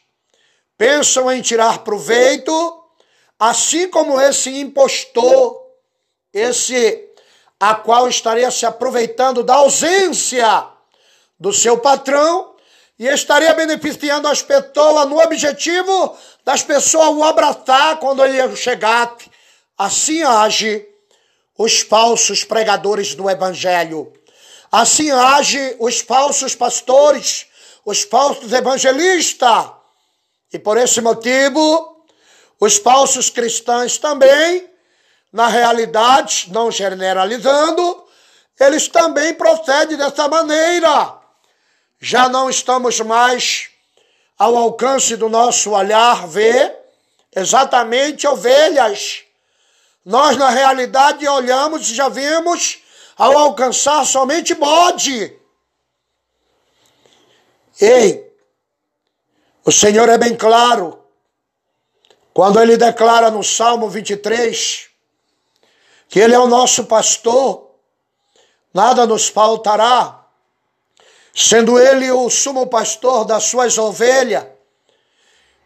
pensam 0.79 1.31
em 1.31 1.43
tirar 1.43 1.81
proveito 1.81 2.81
Assim 3.41 3.89
como 3.89 4.21
esse 4.21 4.61
impostor 4.61 5.59
esse 6.31 7.09
a 7.59 7.75
qual 7.75 8.07
estaria 8.07 8.51
se 8.51 8.67
aproveitando 8.67 9.43
da 9.43 9.55
ausência 9.55 10.67
do 11.39 11.51
seu 11.51 11.79
patrão 11.79 12.55
e 12.99 13.07
estaria 13.07 13.55
beneficiando 13.55 14.29
as 14.29 14.43
pessoas 14.43 15.09
no 15.09 15.19
objetivo 15.19 16.19
das 16.45 16.63
pessoas 16.63 17.17
o 17.17 17.25
abraçar 17.25 17.99
quando 17.99 18.23
ele 18.23 18.55
chegar. 18.55 19.17
Assim 19.83 20.23
age 20.23 20.87
os 21.57 21.81
falsos 21.81 22.45
pregadores 22.45 23.15
do 23.15 23.31
evangelho. 23.31 24.13
Assim 24.71 25.11
age 25.11 25.75
os 25.79 26.01
falsos 26.01 26.55
pastores, 26.55 27.47
os 27.83 28.03
falsos 28.03 28.53
evangelistas. 28.53 29.71
E 30.53 30.59
por 30.59 30.77
esse 30.77 31.01
motivo, 31.01 32.05
os 32.61 32.77
falsos 32.77 33.31
cristãos 33.31 33.97
também 33.97 34.69
na 35.33 35.49
realidade, 35.49 36.51
não 36.53 36.71
generalizando, 36.71 38.05
eles 38.61 38.87
também 38.87 39.33
procedem 39.33 39.97
dessa 39.97 40.29
maneira. 40.29 41.15
Já 41.99 42.29
não 42.29 42.51
estamos 42.51 43.01
mais 43.01 43.71
ao 44.39 44.59
alcance 44.59 45.17
do 45.17 45.31
nosso 45.31 45.71
olhar 45.71 46.27
ver 46.27 46.71
exatamente 47.35 48.29
ovelhas. 48.29 49.30
Nós, 50.05 50.37
na 50.37 50.49
realidade, 50.49 51.27
olhamos 51.29 51.91
e 51.91 51.95
já 51.95 52.09
vimos 52.09 52.79
ao 53.17 53.37
alcançar 53.37 54.05
somente 54.07 54.55
bode. 54.55 55.39
Ei, 57.81 58.33
o 59.65 59.71
Senhor 59.73 60.09
é 60.09 60.17
bem 60.17 60.37
claro. 60.37 60.99
Quando 62.33 62.61
ele 62.61 62.77
declara 62.77 63.31
no 63.31 63.43
Salmo 63.43 63.89
23, 63.89 64.91
que 66.11 66.19
Ele 66.19 66.35
é 66.35 66.39
o 66.39 66.49
nosso 66.49 66.85
pastor, 66.85 67.71
nada 68.75 69.07
nos 69.07 69.29
faltará, 69.29 70.27
sendo 71.35 71.79
Ele 71.79 72.11
o 72.11 72.29
sumo 72.29 72.67
pastor 72.67 73.25
das 73.25 73.45
suas 73.45 73.79
ovelhas, 73.79 74.45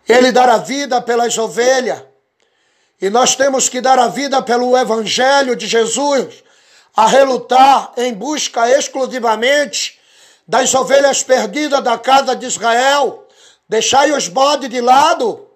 Ele 0.07 0.31
dará 0.31 0.59
vida 0.59 1.01
pelas 1.01 1.37
ovelhas, 1.39 2.03
e 3.01 3.11
nós 3.11 3.35
temos 3.35 3.69
que 3.69 3.81
dar 3.81 3.99
a 3.99 4.09
vida 4.09 4.41
pelo 4.43 4.77
Evangelho 4.77 5.57
de 5.57 5.67
Jesus, 5.67 6.43
a 6.97 7.07
relutar 7.07 7.93
em 7.97 8.15
busca 8.15 8.71
exclusivamente 8.71 10.01
das 10.47 10.75
ovelhas 10.75 11.23
perdidas 11.23 11.83
da 11.83 11.99
casa 11.99 12.37
de 12.37 12.47
Israel, 12.47 13.27
deixai 13.69 14.13
os 14.13 14.29
bodes 14.29 14.71
de 14.71 14.81
lado. 14.81 15.49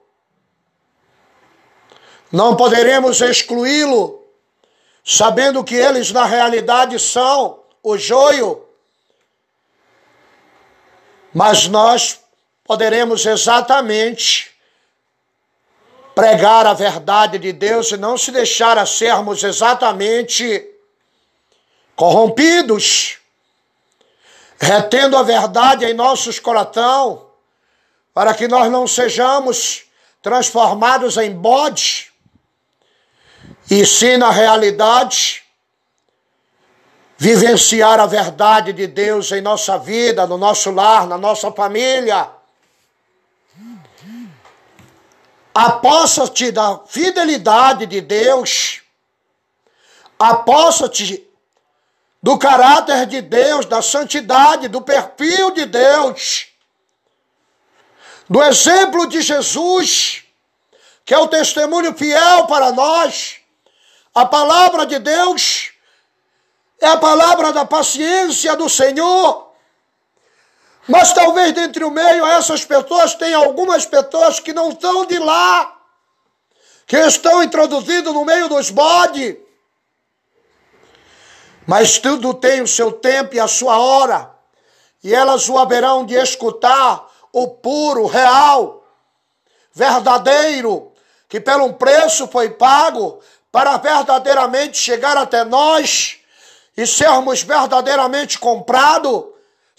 Não 2.33 2.57
poderemos 2.57 3.21
excluí-lo 3.21 4.19
sabendo 5.05 5.65
que 5.65 5.75
eles 5.75 6.11
na 6.13 6.27
realidade 6.27 6.99
são 6.99 7.61
o 7.83 7.97
joio. 7.97 8.67
Mas 11.33 11.69
nós 11.69 12.21
poderemos 12.65 13.25
exatamente 13.25 14.58
pregar 16.19 16.67
a 16.67 16.75
verdade 16.75 17.39
de 17.39 17.53
Deus 17.53 17.93
e 17.93 17.97
não 17.97 18.19
se 18.19 18.33
deixar 18.33 18.77
a 18.77 18.85
sermos 18.85 19.45
exatamente 19.45 20.69
corrompidos, 21.95 23.19
retendo 24.59 25.17
a 25.17 25.23
verdade 25.23 25.85
em 25.85 25.95
nossos 25.95 26.41
coração, 26.41 27.31
para 28.13 28.35
que 28.35 28.49
nós 28.49 28.69
não 28.69 28.85
sejamos 28.85 29.85
transformados 30.21 31.17
em 31.19 31.31
bodes 31.31 32.09
e 33.71 33.87
sim, 33.87 34.17
na 34.17 34.33
realidade, 34.33 35.45
vivenciar 37.17 38.01
a 38.01 38.07
verdade 38.07 38.73
de 38.73 38.89
Deus 38.89 39.31
em 39.31 39.41
nossa 39.41 39.79
vida, 39.79 40.27
no 40.27 40.37
nosso 40.37 40.73
lar, 40.73 41.07
na 41.07 41.17
nossa 41.17 41.53
família. 41.53 42.38
Aposta-te 45.59 46.53
da 46.53 46.79
fidelidade 46.87 47.85
de 47.85 48.01
Deus, 48.01 48.81
aposta-te 50.17 51.29
do 52.23 52.39
caráter 52.39 53.07
de 53.07 53.21
Deus, 53.21 53.67
da 53.67 53.83
santidade, 53.83 54.69
do 54.69 54.81
perfil 54.81 55.51
de 55.51 55.67
Deus, 55.67 56.47
do 58.31 58.41
exemplo 58.41 59.09
de 59.09 59.21
Jesus, 59.21 60.23
que 61.05 61.13
é 61.13 61.19
o 61.19 61.27
testemunho 61.27 61.93
fiel 61.93 62.47
para 62.47 62.71
nós 62.71 63.41
a 64.15 64.25
palavra 64.25 64.87
de 64.87 65.01
Deus 65.01 65.73
é 66.81 66.87
a 66.87 66.97
palavra 66.97 67.53
da 67.53 67.65
paciência 67.65 68.55
do 68.57 68.69
Senhor. 68.69 69.48
Mas 70.89 71.13
talvez 71.13 71.53
dentre 71.53 71.85
o 71.85 71.91
meio 71.91 72.27
essas 72.27 72.65
pessoas 72.65 73.15
tem 73.15 73.35
algumas 73.35 73.85
pessoas 73.85 74.41
que 74.41 74.55
não 74.55 74.75
são 74.81 75.05
de 75.05 75.19
lá, 75.19 75.77
que 76.87 76.97
estão 76.97 77.43
introduzidos 77.43 78.15
no 78.15 78.25
meio 78.25 78.49
dos 78.49 78.71
bodes. 78.71 79.37
Mas 81.67 81.99
tudo 81.99 82.33
tem 82.33 82.63
o 82.63 82.67
seu 82.67 82.91
tempo 82.91 83.35
e 83.35 83.41
a 83.41 83.47
sua 83.47 83.79
hora, 83.79 84.31
e 85.05 85.15
elas 85.15 85.47
o 85.51 85.59
haverão 85.59 86.07
de 86.07 86.15
escutar 86.15 87.07
o 87.31 87.49
puro, 87.49 88.07
real, 88.07 88.83
verdadeiro, 89.75 90.91
que 91.29 91.39
pelo 91.39 91.75
preço 91.75 92.27
foi 92.29 92.49
pago 92.49 93.21
para 93.53 93.77
verdadeiramente 93.77 94.79
chegar 94.79 95.19
até 95.19 95.45
nós 95.45 96.21
e 96.75 96.87
sermos 96.87 97.43
verdadeiramente 97.43 98.39
comprados, 98.39 99.27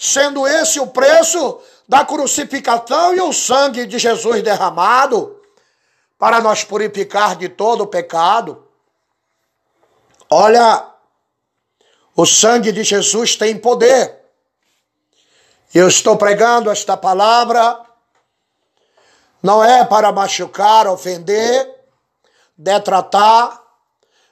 sendo 0.01 0.47
esse 0.47 0.79
o 0.79 0.87
preço 0.87 1.59
da 1.85 2.05
crucificação 2.05 3.13
e 3.13 3.19
o 3.19 3.33
sangue 3.33 3.85
de 3.85 3.99
Jesus 3.99 4.41
derramado 4.41 5.41
para 6.17 6.39
nos 6.39 6.63
purificar 6.63 7.35
de 7.35 7.49
todo 7.49 7.81
o 7.81 7.87
pecado. 7.87 8.65
Olha, 10.29 10.87
o 12.15 12.25
sangue 12.25 12.71
de 12.71 12.81
Jesus 12.81 13.35
tem 13.35 13.57
poder. 13.57 14.19
Eu 15.75 15.89
estou 15.89 16.15
pregando 16.15 16.71
esta 16.71 16.95
palavra, 16.95 17.81
não 19.43 19.61
é 19.61 19.83
para 19.83 20.13
machucar, 20.13 20.87
ofender, 20.87 21.75
detratar, 22.57 23.58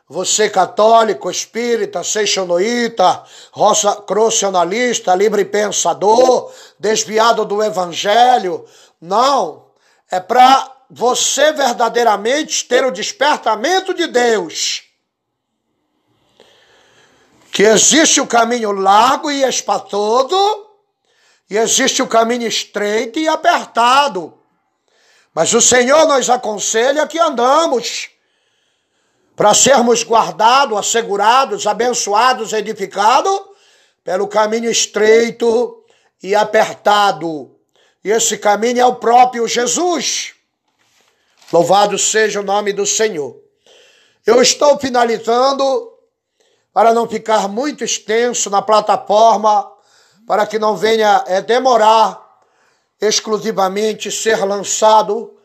você 0.10 0.50
católico, 0.50 1.30
espírita, 1.30 2.02
seixonoíta, 2.02 3.24
crocionalista, 4.08 5.14
livre 5.14 5.44
pensador, 5.44 6.54
desviado 6.80 7.44
do 7.44 7.62
evangelho. 7.62 8.66
Não. 9.02 9.68
É 10.10 10.22
para 10.22 10.74
você 10.90 11.52
verdadeiramente 11.52 12.64
ter 12.64 12.86
o 12.86 12.92
despertamento 12.92 13.94
de 13.94 14.08
Deus. 14.08 14.84
Que 17.52 17.64
existe 17.64 18.22
o 18.22 18.28
caminho 18.28 18.72
largo 18.72 19.30
e 19.30 19.44
espatoso, 19.44 20.68
e 21.50 21.58
existe 21.58 22.02
o 22.02 22.08
caminho 22.08 22.48
estreito 22.48 23.20
e 23.20 23.28
apertado. 23.28 24.38
Mas 25.34 25.54
o 25.54 25.62
Senhor 25.62 26.08
nos 26.08 26.30
aconselha 26.30 27.06
que 27.08 27.20
andamos 27.20 28.10
para 29.38 29.54
sermos 29.54 30.04
guardados, 30.04 30.76
assegurados, 30.80 31.68
abençoados, 31.68 32.54
edificados 32.54 33.40
pelo 34.04 34.28
caminho 34.28 34.68
estreito 34.68 35.86
e 36.24 36.34
apertado. 36.34 37.56
E 38.04 38.10
esse 38.10 38.40
caminho 38.40 38.82
é 38.82 38.86
o 38.88 38.96
próprio 38.96 39.48
Jesus. 39.48 40.34
Louvado 41.54 42.00
seja 42.00 42.40
o 42.40 42.44
nome 42.44 42.74
do 42.74 42.84
Senhor. 42.84 43.40
Eu 44.26 44.42
estou 44.42 44.80
finalizando 44.80 45.94
para 46.74 46.92
não 46.92 47.08
ficar 47.08 47.48
muito 47.48 47.84
extenso 47.84 48.50
na 48.50 48.64
plataforma, 48.64 49.72
para 50.26 50.48
que 50.48 50.58
não 50.58 50.76
venha 50.76 51.24
é, 51.28 51.44
demorar 51.44 52.26
exclusivamente 53.00 54.12
ser 54.12 54.44
lançado 54.44 55.38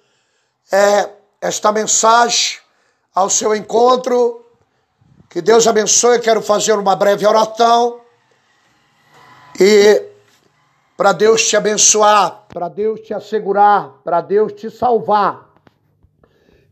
é, 0.72 1.10
esta 1.42 1.70
mensagem 1.70 2.61
ao 3.14 3.28
seu 3.28 3.54
encontro. 3.54 4.44
Que 5.28 5.40
Deus 5.40 5.66
abençoe. 5.66 6.18
Quero 6.18 6.42
fazer 6.42 6.74
uma 6.74 6.96
breve 6.96 7.26
oração. 7.26 8.00
E 9.60 10.02
para 10.96 11.12
Deus 11.12 11.46
te 11.46 11.56
abençoar, 11.56 12.46
para 12.48 12.68
Deus 12.68 13.00
te 13.00 13.12
assegurar, 13.12 14.00
para 14.04 14.20
Deus 14.20 14.52
te 14.52 14.70
salvar. 14.70 15.50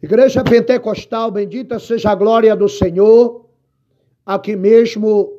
Igreja 0.03 0.42
Pentecostal, 0.42 1.31
bendita 1.31 1.79
seja 1.79 2.11
a 2.11 2.14
glória 2.14 2.57
do 2.57 2.68
Senhor. 2.68 3.44
Aqui 4.24 4.57
mesmo, 4.57 5.33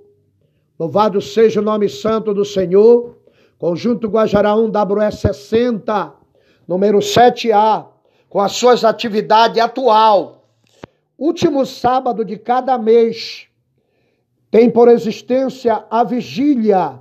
louvado 0.80 1.22
seja 1.22 1.62
o 1.62 1.64
nome 1.64 1.90
santo 1.90 2.34
do 2.34 2.46
Senhor. 2.46 3.18
Conjunto 3.58 4.08
Guajaraú 4.08 4.68
WS 4.68 5.20
60, 5.20 6.14
número 6.68 7.00
7A, 7.00 7.86
com 8.30 8.40
as 8.40 8.52
suas 8.54 8.84
atividades 8.84 9.62
atual 9.62 10.41
último 11.22 11.68
sábado 11.68 12.26
de 12.26 12.36
cada 12.36 12.80
mês, 12.80 13.46
tem 14.50 14.72
por 14.72 14.88
existência 14.88 15.86
a 15.88 16.04
vigília. 16.04 17.00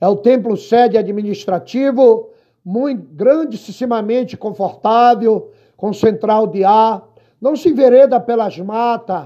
É 0.00 0.06
o 0.06 0.14
templo 0.14 0.56
sede 0.56 0.96
administrativo, 0.96 2.30
muito 2.64 3.02
grandissimamente 3.12 4.36
confortável, 4.36 5.50
com 5.76 5.92
central 5.92 6.46
de 6.46 6.62
ar. 6.62 7.08
Não 7.40 7.56
se 7.56 7.70
envereda 7.70 8.20
pelas 8.20 8.56
matas, 8.58 9.24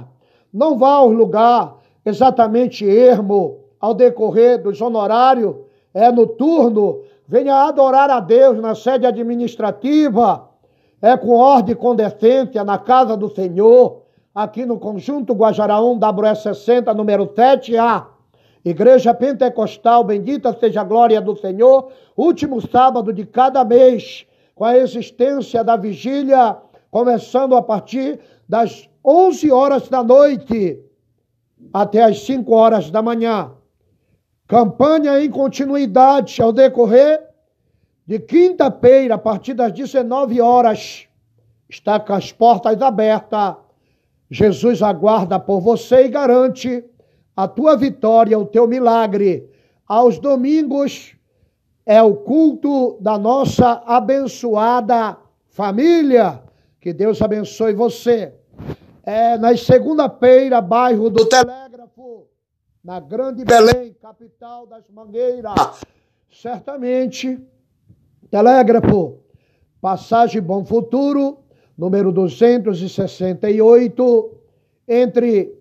não 0.53 0.79
vá 0.79 0.94
ao 0.94 1.11
lugar 1.11 1.76
exatamente 2.05 2.85
ermo. 2.88 3.59
Ao 3.79 3.94
decorrer 3.94 4.62
dos 4.62 4.81
honorários, 4.81 5.55
é 5.92 6.11
noturno, 6.11 7.00
venha 7.26 7.64
adorar 7.64 8.11
a 8.11 8.20
Deus 8.20 8.59
na 8.59 8.74
sede 8.74 9.07
administrativa, 9.07 10.48
é 11.00 11.16
com 11.16 11.31
ordem 11.31 11.74
com 11.74 11.94
decência 11.94 12.62
na 12.62 12.76
casa 12.76 13.16
do 13.16 13.29
Senhor, 13.35 13.99
aqui 14.34 14.64
no 14.64 14.78
Conjunto 14.78 15.34
Guajaraú 15.34 15.98
WS 15.98 16.42
60, 16.42 16.94
número 16.94 17.26
7A. 17.26 18.06
Igreja 18.64 19.14
Pentecostal, 19.14 20.04
bendita 20.04 20.56
seja 20.58 20.82
a 20.82 20.84
glória 20.84 21.20
do 21.20 21.34
Senhor, 21.34 21.92
último 22.16 22.60
sábado 22.60 23.12
de 23.12 23.24
cada 23.24 23.64
mês, 23.64 24.26
com 24.54 24.64
a 24.64 24.76
existência 24.76 25.64
da 25.64 25.76
vigília, 25.76 26.56
começando 26.90 27.56
a 27.56 27.62
partir 27.62 28.20
das 28.46 28.88
11 29.04 29.50
horas 29.50 29.88
da 29.88 30.02
noite 30.02 30.78
até 31.72 32.02
as 32.02 32.20
5 32.24 32.52
horas 32.52 32.90
da 32.90 33.00
manhã. 33.00 33.52
Campanha 34.46 35.22
em 35.22 35.30
continuidade 35.30 36.42
ao 36.42 36.52
decorrer 36.52 37.22
de 38.06 38.18
quinta-feira, 38.18 39.14
a 39.14 39.18
partir 39.18 39.54
das 39.54 39.72
19 39.72 40.40
horas. 40.40 41.06
Está 41.68 41.98
com 41.98 42.12
as 42.12 42.32
portas 42.32 42.82
abertas. 42.82 43.54
Jesus 44.30 44.80
aguarda 44.80 45.40
por 45.40 45.60
você 45.60 46.04
e 46.04 46.08
garante 46.08 46.84
a 47.36 47.48
tua 47.48 47.76
vitória, 47.76 48.38
o 48.38 48.46
teu 48.46 48.68
milagre. 48.68 49.50
Aos 49.86 50.18
domingos 50.18 51.16
é 51.84 52.00
o 52.00 52.14
culto 52.14 52.96
da 53.00 53.18
nossa 53.18 53.82
abençoada 53.84 55.16
família. 55.48 56.42
Que 56.80 56.92
Deus 56.92 57.20
abençoe 57.20 57.74
você. 57.74 58.32
É 59.02 59.36
nas 59.36 59.62
segunda-feira, 59.62 60.60
bairro 60.60 61.10
do 61.10 61.26
Telégrafo, 61.26 62.28
na 62.84 63.00
Grande 63.00 63.44
Belém, 63.44 63.94
capital 64.00 64.66
das 64.66 64.88
Mangueiras. 64.88 65.54
Certamente, 66.30 67.38
Telégrafo, 68.30 69.18
passagem 69.80 70.40
Bom 70.40 70.64
Futuro, 70.64 71.38
número 71.80 72.12
268, 72.12 74.30
entre 74.86 75.58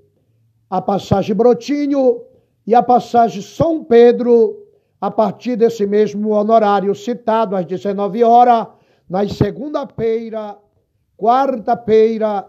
a 0.69 0.82
passagem 0.82 1.34
Brotinho 1.34 2.23
e 2.67 2.75
a 2.75 2.84
passagem 2.84 3.41
São 3.41 3.82
Pedro, 3.86 4.67
a 4.99 5.10
partir 5.10 5.55
desse 5.55 5.88
mesmo 5.88 6.32
honorário 6.32 6.93
citado 6.93 7.55
às 7.55 7.65
19 7.65 8.21
horas, 8.21 8.67
nas 9.10 9.32
segunda-feira, 9.32 10.58
quarta-feira 11.17 12.45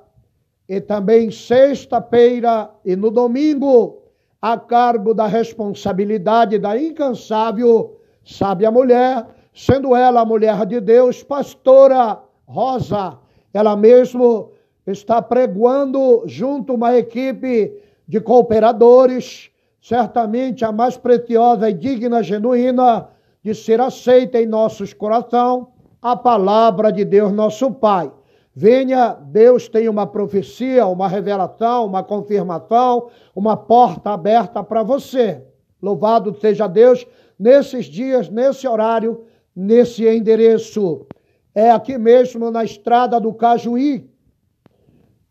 e 0.68 0.80
também 0.80 1.30
sexta-feira 1.30 2.72
e 2.85 2.96
no 2.96 3.09
domingo, 3.09 4.02
a 4.42 4.59
cargo 4.59 5.14
da 5.14 5.28
responsabilidade 5.28 6.59
da 6.59 6.76
incansável 6.76 8.00
sábia 8.24 8.68
mulher, 8.68 9.28
sendo 9.54 9.94
ela 9.94 10.22
a 10.22 10.24
mulher 10.24 10.66
de 10.66 10.80
Deus, 10.80 11.22
pastora 11.22 12.20
Rosa. 12.48 13.30
Ela 13.53 13.77
mesmo 13.77 14.53
está 14.87 15.21
pregoando 15.21 16.23
junto 16.27 16.75
uma 16.75 16.97
equipe 16.97 17.73
de 18.07 18.21
cooperadores, 18.21 19.51
certamente 19.81 20.65
a 20.65 20.73
mais 20.73 20.97
preciosa 20.97 21.71
e 21.71 21.73
digna, 21.73 22.23
genuína 22.23 23.09
de 23.43 23.55
ser 23.55 23.81
aceita 23.81 24.41
em 24.41 24.47
nossos 24.47 24.93
corações, 24.93 25.67
a 26.03 26.17
palavra 26.17 26.91
de 26.91 27.05
Deus, 27.05 27.33
nosso 27.33 27.71
Pai. 27.73 28.11
Venha, 28.55 29.13
Deus 29.13 29.69
tem 29.69 29.89
uma 29.89 30.07
profecia, 30.07 30.87
uma 30.87 31.09
revelação, 31.09 31.87
uma 31.87 32.03
confirmação, 32.03 33.09
uma 33.35 33.57
porta 33.57 34.11
aberta 34.11 34.63
para 34.63 34.83
você. 34.83 35.43
Louvado 35.81 36.37
seja 36.41 36.67
Deus 36.67 37.07
nesses 37.39 37.87
dias, 37.87 38.29
nesse 38.29 38.67
horário, 38.67 39.25
nesse 39.55 40.07
endereço. 40.07 41.07
É 41.55 41.71
aqui 41.71 41.99
mesmo 41.99 42.51
na 42.51 42.65
estrada 42.65 43.21
do 43.21 43.33
Cajuí. 43.35 44.09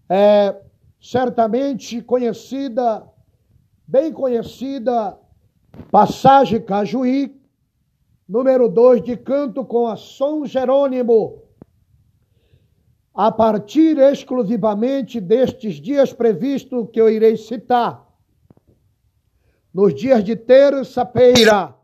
É 0.09 0.55
certamente 1.01 2.01
conhecida, 2.01 3.07
bem 3.87 4.11
conhecida, 4.11 5.17
passagem 5.91 6.61
Cajuí, 6.61 7.39
número 8.27 8.67
2 8.67 9.03
de 9.03 9.15
canto 9.15 9.63
com 9.63 9.87
a 9.87 9.95
São 9.95 10.45
Jerônimo 10.45 11.49
a 13.19 13.29
partir 13.31 13.97
exclusivamente 13.97 15.19
destes 15.19 15.75
dias 15.75 16.13
previstos 16.13 16.87
que 16.89 17.01
eu 17.01 17.09
irei 17.09 17.35
citar. 17.35 18.07
Nos 19.73 19.93
dias 19.93 20.23
de 20.23 20.37
terça-feira, 20.37 21.75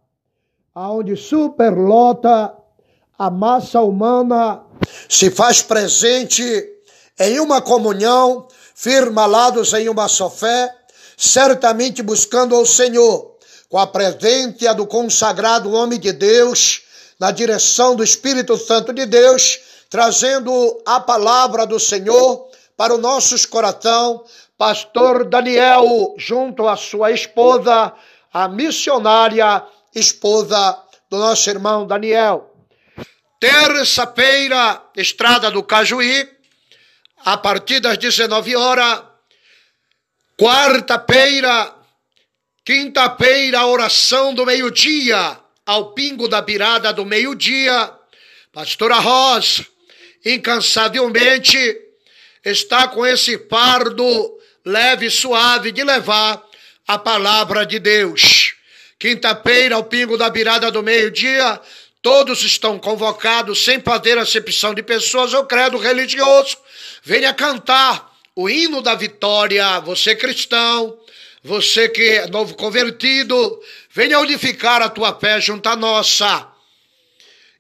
aonde 0.73 1.17
superlota 1.17 2.55
a 3.17 3.29
massa 3.29 3.81
humana 3.81 4.61
se 5.07 5.31
faz 5.31 5.61
presente 5.61 6.43
em 7.17 7.39
uma 7.39 7.61
comunhão, 7.61 8.47
firmalados 8.73 9.73
em 9.73 9.87
uma 9.87 10.07
só 10.07 10.29
fé, 10.29 10.73
certamente 11.17 12.03
buscando 12.03 12.55
ao 12.55 12.65
Senhor, 12.65 13.35
com 13.69 13.77
a 13.77 13.87
presença 13.87 14.73
do 14.73 14.85
consagrado 14.85 15.71
homem 15.71 15.99
de 15.99 16.11
Deus, 16.11 16.83
na 17.17 17.31
direção 17.31 17.95
do 17.95 18.03
Espírito 18.03 18.57
Santo 18.57 18.91
de 18.91 19.05
Deus, 19.05 19.59
trazendo 19.89 20.81
a 20.85 20.99
palavra 20.99 21.65
do 21.65 21.79
Senhor 21.79 22.49
para 22.75 22.93
o 22.93 22.97
nosso 22.97 23.47
coração, 23.47 24.25
pastor 24.57 25.23
Daniel, 25.23 26.13
junto 26.17 26.67
à 26.67 26.75
sua 26.75 27.11
esposa, 27.11 27.93
a 28.33 28.49
missionária 28.49 29.63
esposa 29.93 30.77
do 31.09 31.17
nosso 31.17 31.49
irmão 31.49 31.87
Daniel. 31.87 32.54
Terça-feira, 33.39 34.81
estrada 34.95 35.51
do 35.51 35.61
Cajuí, 35.61 36.27
a 37.25 37.37
partir 37.37 37.79
das 37.79 37.97
19 37.97 38.55
horas. 38.55 39.03
Quarta-feira, 40.37 41.73
quinta-feira, 42.63 43.65
oração 43.65 44.33
do 44.33 44.45
meio-dia, 44.45 45.39
ao 45.65 45.93
pingo 45.93 46.27
da 46.27 46.41
virada 46.41 46.91
do 46.93 47.05
meio-dia. 47.05 47.91
Pastora 48.51 48.95
Rosa, 48.95 49.65
incansavelmente 50.25 51.57
está 52.43 52.87
com 52.87 53.05
esse 53.05 53.37
fardo 53.49 54.35
leve 54.65 55.07
e 55.07 55.11
suave 55.11 55.71
de 55.71 55.83
levar 55.83 56.43
a 56.87 56.97
palavra 56.97 57.65
de 57.65 57.79
Deus. 57.79 58.55
Quinta-feira, 58.97 59.75
ao 59.75 59.83
pingo 59.83 60.17
da 60.17 60.29
virada 60.29 60.71
do 60.71 60.81
meio-dia, 60.81 61.59
todos 62.05 62.43
estão 62.43 62.77
convocados 62.77 63.65
sem 63.65 63.81
fazer 63.81 64.15
acepção 64.15 64.75
de 64.75 64.83
pessoas 64.83 65.33
ou 65.33 65.43
credo 65.43 65.79
religioso. 65.79 66.55
Venha 67.01 67.33
cantar 67.33 68.15
o 68.35 68.47
hino 68.47 68.79
da 68.79 68.93
vitória, 68.93 69.79
você 69.79 70.15
cristão, 70.15 70.99
você 71.41 71.89
que 71.89 72.03
é 72.03 72.27
novo 72.27 72.53
convertido, 72.53 73.59
venha 73.89 74.19
unificar 74.19 74.83
a 74.83 74.89
tua 74.89 75.19
fé 75.19 75.41
junto 75.41 75.67
à 75.67 75.75
nossa. 75.75 76.47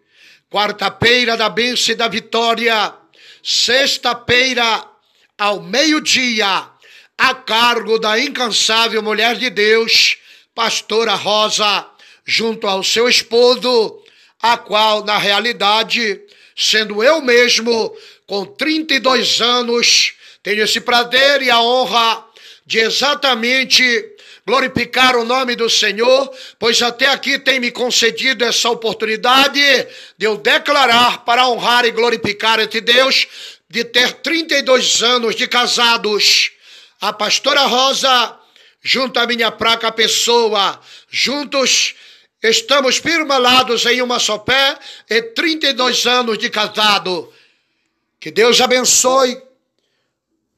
Quarta-feira 0.49 1.35
da 1.35 1.49
bênção 1.49 1.93
e 1.93 1.95
da 1.95 2.07
vitória. 2.07 2.93
Sexta-feira, 3.43 4.87
ao 5.37 5.61
meio-dia, 5.61 6.70
a 7.21 7.35
cargo 7.35 7.99
da 7.99 8.19
incansável 8.19 8.99
mulher 9.03 9.35
de 9.35 9.51
Deus, 9.51 10.17
pastora 10.55 11.13
Rosa, 11.13 11.85
junto 12.25 12.65
ao 12.65 12.83
seu 12.83 13.07
esposo, 13.07 14.01
a 14.41 14.57
qual, 14.57 15.03
na 15.05 15.19
realidade, 15.19 16.19
sendo 16.57 17.03
eu 17.03 17.21
mesmo, 17.21 17.95
com 18.25 18.43
32 18.43 19.39
anos, 19.39 20.13
tenho 20.41 20.63
esse 20.63 20.81
prazer 20.81 21.43
e 21.43 21.51
a 21.51 21.61
honra 21.61 22.25
de 22.65 22.79
exatamente 22.79 23.83
glorificar 24.43 25.15
o 25.15 25.23
nome 25.23 25.55
do 25.55 25.69
Senhor, 25.69 26.27
pois 26.57 26.81
até 26.81 27.05
aqui 27.05 27.37
tem 27.37 27.59
me 27.59 27.69
concedido 27.69 28.43
essa 28.43 28.67
oportunidade 28.71 29.61
de 30.17 30.25
eu 30.25 30.37
declarar 30.37 31.23
para 31.23 31.47
honrar 31.47 31.85
e 31.85 31.91
glorificar 31.91 32.59
esse 32.59 32.81
Deus, 32.81 33.27
de 33.69 33.83
ter 33.83 34.11
32 34.13 35.03
anos 35.03 35.35
de 35.35 35.47
casados. 35.47 36.53
A 37.01 37.11
pastora 37.11 37.63
Rosa, 37.63 38.37
junto 38.81 39.19
à 39.19 39.27
minha 39.27 39.51
praca 39.51 39.91
pessoa, 39.91 40.79
juntos 41.09 41.95
Estamos 42.43 42.97
firmalados 42.97 43.85
em 43.85 44.01
uma 44.01 44.17
só 44.17 44.39
pé 44.39 44.75
e 45.07 45.21
32 45.21 46.07
anos 46.07 46.39
de 46.39 46.49
casado. 46.49 47.31
Que 48.19 48.31
Deus 48.31 48.59
abençoe. 48.59 49.39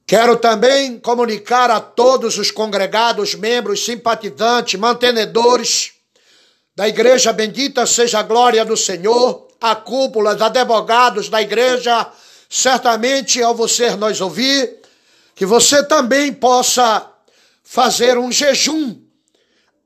Quero 0.07 0.37
também 0.37 0.97
comunicar 0.97 1.69
a 1.69 1.81
todos 1.81 2.37
os 2.37 2.51
congregados, 2.51 3.35
membros, 3.35 3.83
simpatizantes, 3.83 4.79
mantenedores 4.79 5.91
da 6.73 6.87
Igreja 6.87 7.33
Bendita 7.33 7.85
seja 7.85 8.19
a 8.19 8.23
glória 8.23 8.63
do 8.63 8.77
Senhor, 8.77 9.49
a 9.59 9.75
cúpula, 9.75 10.31
advogados 10.31 11.27
da 11.27 11.41
igreja, 11.41 12.09
certamente 12.49 13.41
ao 13.43 13.53
você 13.53 13.95
nos 13.95 14.19
ouvir, 14.21 14.79
que 15.35 15.45
você 15.45 15.83
também 15.83 16.31
possa 16.33 17.09
fazer 17.63 18.17
um 18.17 18.31
jejum. 18.31 19.01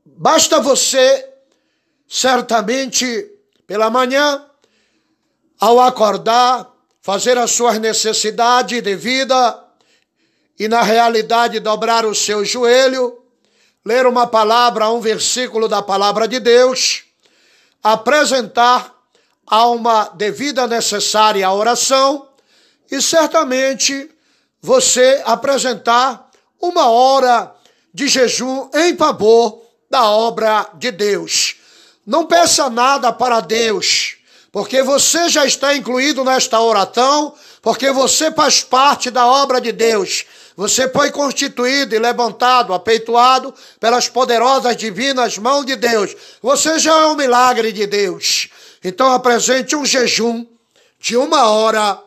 Basta 0.06 0.60
você 0.60 1.28
certamente 2.08 3.32
pela 3.66 3.90
manhã, 3.90 4.46
ao 5.60 5.80
acordar, 5.80 6.72
fazer 7.02 7.38
as 7.38 7.52
suas 7.52 7.80
necessidades 7.80 8.82
de 8.82 8.96
vida 8.96 9.64
e, 10.58 10.68
na 10.68 10.82
realidade, 10.82 11.60
dobrar 11.60 12.06
o 12.06 12.16
seu 12.16 12.44
joelho, 12.44 13.22
ler 13.86 14.06
uma 14.06 14.28
palavra, 14.28 14.90
um 14.90 15.00
versículo 15.00 15.68
da 15.68 15.82
palavra 15.82 16.28
de 16.28 16.40
Deus, 16.40 17.04
apresentar 17.84 18.94
a 19.46 19.68
uma 19.68 20.10
devida 20.10 20.68
necessária 20.68 21.50
oração 21.50 22.28
e 22.92 23.02
certamente 23.02 24.10
você 24.62 25.22
apresentar 25.26 26.30
uma 26.62 26.90
hora 26.90 27.54
de 27.94 28.08
jejum 28.08 28.70
em 28.74 28.96
favor 28.96 29.62
da 29.90 30.10
obra 30.10 30.70
de 30.76 30.92
Deus. 30.92 31.56
Não 32.06 32.26
peça 32.26 32.70
nada 32.70 33.12
para 33.12 33.40
Deus, 33.40 34.18
porque 34.52 34.82
você 34.82 35.30
já 35.30 35.46
está 35.46 35.76
incluído 35.76 36.24
nesta 36.24 36.60
oração, 36.60 37.34
porque 37.62 37.92
você 37.92 38.32
faz 38.32 38.64
parte 38.64 39.10
da 39.10 39.26
obra 39.26 39.60
de 39.60 39.72
Deus. 39.72 40.26
Você 40.56 40.90
foi 40.90 41.12
constituído 41.12 41.94
e 41.94 42.00
levantado, 42.00 42.74
apeitoado 42.74 43.54
pelas 43.80 44.10
poderosas 44.10 44.76
divinas 44.76 45.38
mãos 45.38 45.66
de 45.66 45.76
Deus. 45.76 46.16
Você 46.42 46.80
já 46.80 46.94
é 47.02 47.06
um 47.08 47.16
milagre 47.16 47.72
de 47.72 47.86
Deus. 47.86 48.50
Então 48.84 49.12
apresente 49.12 49.76
um 49.76 49.86
jejum 49.86 50.46
de 51.00 51.16
uma 51.16 51.48
hora. 51.48 52.02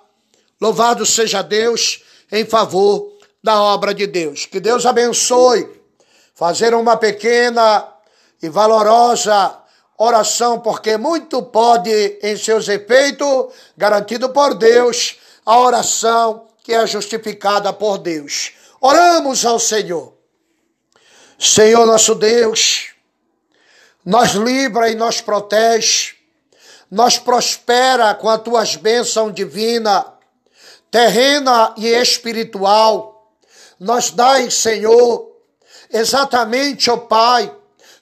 Louvado 0.60 1.06
seja 1.06 1.42
Deus 1.42 2.00
em 2.30 2.44
favor 2.44 3.12
da 3.42 3.60
obra 3.60 3.94
de 3.94 4.06
Deus. 4.06 4.46
Que 4.46 4.60
Deus 4.60 4.86
abençoe. 4.86 5.80
Fazer 6.34 6.74
uma 6.74 6.96
pequena 6.96 7.86
e 8.42 8.48
valorosa 8.48 9.60
oração, 10.02 10.58
porque 10.60 10.96
muito 10.96 11.42
pode, 11.42 12.18
em 12.22 12.34
seus 12.34 12.68
efeitos, 12.68 13.52
garantido 13.76 14.30
por 14.30 14.54
Deus, 14.54 15.18
a 15.44 15.58
oração 15.58 16.46
que 16.62 16.72
é 16.72 16.86
justificada 16.86 17.70
por 17.70 17.98
Deus. 17.98 18.52
Oramos 18.80 19.44
ao 19.44 19.58
Senhor. 19.58 20.14
Senhor 21.38 21.86
nosso 21.86 22.14
Deus, 22.14 22.92
nos 24.04 24.30
livra 24.30 24.90
e 24.90 24.94
nos 24.94 25.20
protege, 25.20 26.14
nos 26.90 27.18
prospera 27.18 28.14
com 28.14 28.28
as 28.28 28.40
tuas 28.42 28.76
bênçãos 28.76 29.34
divinas, 29.34 30.04
terrena 30.90 31.74
e 31.76 31.86
espiritual. 31.86 33.30
Nos 33.78 34.10
dai, 34.10 34.50
Senhor, 34.50 35.30
exatamente, 35.90 36.90
ó 36.90 36.96
Pai, 36.96 37.50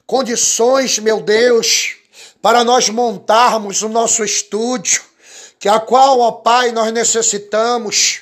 condições, 0.07 0.99
meu 0.99 1.21
Deus, 1.21 1.97
para 2.41 2.65
nós 2.65 2.89
montarmos 2.89 3.83
o 3.83 3.89
nosso 3.89 4.25
estúdio, 4.25 5.03
que 5.59 5.69
a 5.69 5.79
qual, 5.79 6.21
ó 6.21 6.33
Pai, 6.33 6.73
nós 6.73 6.93
necessitamos. 6.93 8.21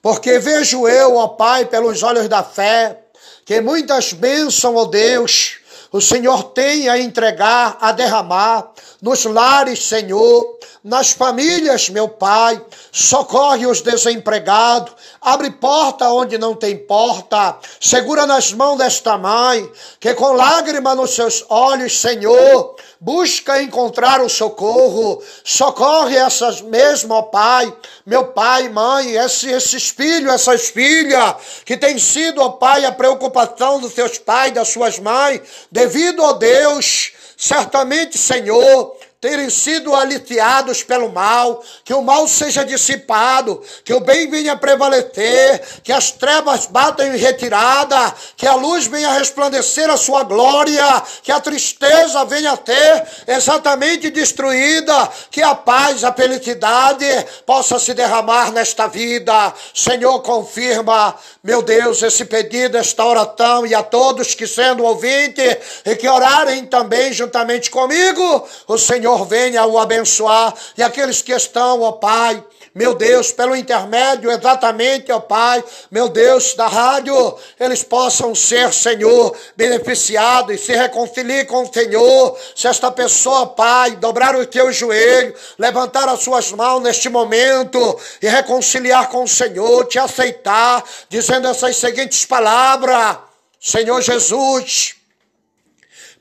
Porque 0.00 0.38
vejo 0.38 0.88
eu, 0.88 1.16
ó 1.16 1.28
Pai, 1.28 1.66
pelos 1.66 2.02
olhos 2.02 2.28
da 2.28 2.42
fé, 2.42 3.00
que 3.44 3.60
muitas 3.60 4.12
bênçãos, 4.12 4.76
ó 4.76 4.84
Deus, 4.86 5.58
o 5.92 6.00
Senhor 6.00 6.44
tem 6.44 6.88
a 6.88 6.98
entregar, 6.98 7.78
a 7.80 7.92
derramar 7.92 8.72
nos 9.00 9.24
lares, 9.24 9.84
Senhor, 9.86 10.58
nas 10.86 11.10
famílias, 11.10 11.90
meu 11.90 12.08
Pai. 12.08 12.64
Socorre 12.92 13.66
os 13.66 13.80
desempregados, 13.80 14.92
abre 15.20 15.50
porta 15.50 16.08
onde 16.10 16.38
não 16.38 16.54
tem 16.54 16.78
porta, 16.78 17.56
segura 17.80 18.24
nas 18.24 18.52
mãos 18.52 18.78
desta 18.78 19.18
mãe, 19.18 19.70
que 19.98 20.14
com 20.14 20.32
lágrima 20.32 20.94
nos 20.94 21.14
seus 21.14 21.44
olhos, 21.48 22.00
Senhor, 22.00 22.76
busca 23.00 23.60
encontrar 23.60 24.22
o 24.22 24.28
socorro, 24.28 25.20
socorre 25.44 26.16
essas 26.16 26.62
mesmo, 26.62 27.14
ó 27.14 27.22
Pai, 27.22 27.74
meu 28.06 28.28
pai, 28.28 28.68
mãe, 28.68 29.16
esse, 29.16 29.50
esses 29.50 29.88
filhos, 29.88 30.32
essas 30.32 30.68
filhas, 30.68 31.34
que 31.64 31.76
tem 31.76 31.98
sido, 31.98 32.40
ó 32.40 32.50
Pai, 32.50 32.84
a 32.84 32.92
preocupação 32.92 33.80
dos 33.80 33.92
seus 33.92 34.18
pais, 34.18 34.54
das 34.54 34.68
suas 34.68 35.00
mães, 35.00 35.40
devido, 35.70 36.22
ó 36.22 36.34
Deus, 36.34 37.12
certamente, 37.36 38.16
Senhor, 38.16 38.96
terem 39.20 39.48
sido 39.48 39.94
aliciados 39.94 40.82
pelo 40.82 41.10
mal, 41.10 41.62
que 41.84 41.94
o 41.94 42.02
mal 42.02 42.28
seja 42.28 42.64
dissipado, 42.64 43.62
que 43.84 43.94
o 43.94 44.00
bem 44.00 44.30
venha 44.30 44.56
prevalecer, 44.56 45.62
que 45.82 45.90
as 45.90 46.10
trevas 46.10 46.66
batam 46.66 47.06
em 47.06 47.16
retirada, 47.16 48.14
que 48.36 48.46
a 48.46 48.54
luz 48.54 48.86
venha 48.86 49.12
resplandecer 49.12 49.88
a 49.88 49.96
sua 49.96 50.22
glória, 50.22 51.02
que 51.22 51.32
a 51.32 51.40
tristeza 51.40 52.24
venha 52.24 52.56
ter 52.56 53.06
exatamente 53.26 54.10
destruída, 54.10 55.10
que 55.30 55.42
a 55.42 55.54
paz, 55.54 56.04
a 56.04 56.12
felicidade 56.12 57.06
possa 57.46 57.78
se 57.78 57.94
derramar 57.94 58.52
nesta 58.52 58.86
vida. 58.86 59.52
Senhor, 59.74 60.20
confirma, 60.20 61.14
meu 61.42 61.62
Deus, 61.62 62.02
esse 62.02 62.26
pedido, 62.26 62.76
esta 62.76 63.04
oração 63.04 63.66
e 63.66 63.74
a 63.74 63.82
todos 63.82 64.34
que 64.34 64.46
sendo 64.46 64.84
ouvinte 64.84 65.42
e 65.84 65.96
que 65.96 66.08
orarem 66.08 66.66
também 66.66 67.12
juntamente 67.12 67.70
comigo, 67.70 68.46
o 68.68 68.76
Senhor 68.76 69.05
Senhor 69.06 69.24
venha 69.24 69.64
o 69.64 69.78
abençoar. 69.78 70.52
E 70.76 70.82
aqueles 70.82 71.22
que 71.22 71.32
estão, 71.32 71.80
ó 71.82 71.92
Pai, 71.92 72.42
meu 72.74 72.92
Deus, 72.92 73.30
pelo 73.30 73.54
intermédio 73.54 74.32
exatamente, 74.32 75.12
ó 75.12 75.20
Pai, 75.20 75.62
meu 75.92 76.08
Deus, 76.08 76.54
da 76.54 76.66
rádio, 76.66 77.14
eles 77.58 77.84
possam 77.84 78.34
ser, 78.34 78.72
Senhor, 78.74 79.36
beneficiados 79.56 80.56
e 80.56 80.58
se 80.58 80.72
reconciliar 80.72 81.46
com 81.46 81.62
o 81.62 81.72
Senhor. 81.72 82.36
Se 82.56 82.66
esta 82.66 82.90
pessoa, 82.90 83.46
Pai, 83.46 83.92
dobrar 83.92 84.34
o 84.34 84.44
teu 84.44 84.72
joelho, 84.72 85.32
levantar 85.56 86.08
as 86.08 86.20
suas 86.20 86.50
mãos 86.50 86.82
neste 86.82 87.08
momento 87.08 88.00
e 88.20 88.28
reconciliar 88.28 89.08
com 89.08 89.22
o 89.22 89.28
Senhor, 89.28 89.84
te 89.86 90.00
aceitar, 90.00 90.82
dizendo 91.08 91.46
essas 91.46 91.76
seguintes 91.76 92.26
palavras: 92.26 93.18
Senhor 93.60 94.02
Jesus, 94.02 94.96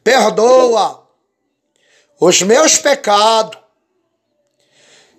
perdoa 0.03 1.04
os 2.20 2.41
meus 2.41 2.78
pecados 2.78 3.59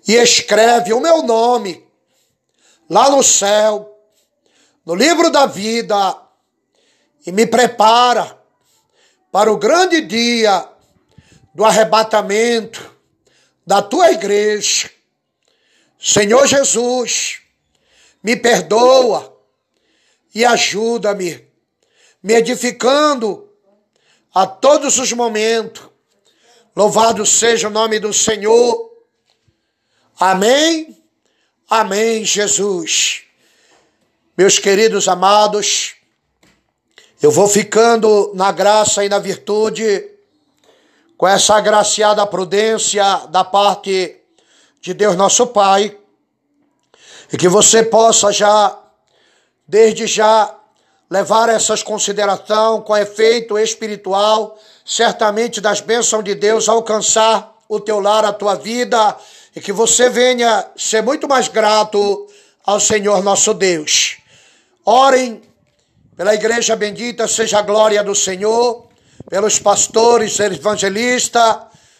e 0.07 0.15
escreve 0.15 0.93
o 0.93 0.99
meu 0.99 1.21
nome 1.21 1.85
lá 2.89 3.09
no 3.09 3.21
céu, 3.21 3.97
no 4.85 4.95
livro 4.95 5.29
da 5.29 5.45
vida, 5.45 6.17
e 7.25 7.31
me 7.31 7.45
prepara 7.45 8.39
para 9.31 9.51
o 9.51 9.57
grande 9.57 10.01
dia 10.01 10.67
do 11.53 11.65
arrebatamento 11.65 12.95
da 13.65 13.81
tua 13.81 14.11
igreja. 14.11 14.89
Senhor 15.99 16.47
Jesus, 16.47 17.41
me 18.23 18.35
perdoa 18.37 19.37
e 20.33 20.45
ajuda-me, 20.45 21.45
me 22.23 22.35
edificando 22.35 23.51
a 24.33 24.45
todos 24.47 24.97
os 24.99 25.11
momentos. 25.11 25.86
Louvado 26.77 27.25
seja 27.25 27.69
o 27.69 27.71
nome 27.71 27.99
do 27.99 28.13
Senhor. 28.13 28.91
Amém. 30.19 30.95
Amém, 31.67 32.23
Jesus. 32.23 33.23
Meus 34.37 34.59
queridos 34.59 35.07
amados, 35.07 35.95
eu 37.19 37.31
vou 37.31 37.47
ficando 37.47 38.31
na 38.35 38.51
graça 38.51 39.03
e 39.03 39.09
na 39.09 39.17
virtude, 39.17 40.07
com 41.17 41.27
essa 41.27 41.55
agraciada 41.55 42.27
prudência 42.27 43.25
da 43.31 43.43
parte 43.43 44.15
de 44.79 44.93
Deus 44.93 45.15
nosso 45.15 45.47
Pai, 45.47 45.97
e 47.33 47.37
que 47.37 47.47
você 47.47 47.81
possa 47.81 48.31
já, 48.31 48.79
desde 49.67 50.05
já, 50.05 50.55
levar 51.09 51.49
essas 51.49 51.81
considerações 51.81 52.83
com 52.85 52.95
efeito 52.95 53.57
espiritual, 53.57 54.59
certamente 54.87 55.59
das 55.59 55.81
bênçãos 55.81 56.23
de 56.23 56.33
Deus, 56.33 56.69
alcançar 56.69 57.53
o 57.67 57.77
teu 57.77 57.99
lar, 57.99 58.23
a 58.23 58.31
tua 58.31 58.55
vida, 58.55 59.17
e 59.53 59.59
que 59.59 59.73
você 59.73 60.09
venha 60.09 60.65
ser 60.77 61.03
muito 61.03 61.27
mais 61.27 61.49
grato 61.49 62.25
ao 62.65 62.79
Senhor 62.79 63.21
nosso 63.21 63.53
Deus. 63.53 64.17
Orem 64.85 65.41
pela 66.15 66.33
igreja 66.33 66.73
bendita, 66.73 67.27
seja 67.27 67.59
a 67.59 67.61
glória 67.61 68.01
do 68.01 68.15
Senhor, 68.15 68.87
pelos 69.29 69.59
pastores, 69.59 70.39
evangelistas, 70.39 71.57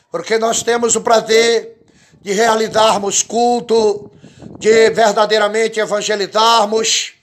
porque 0.10 0.38
nós 0.38 0.64
temos 0.64 0.96
o 0.96 1.02
prazer 1.02 1.78
de 2.22 2.32
realizarmos 2.32 3.22
culto, 3.22 4.10
de 4.58 4.90
verdadeiramente 4.92 5.82
evangelizarmos. 5.82 7.16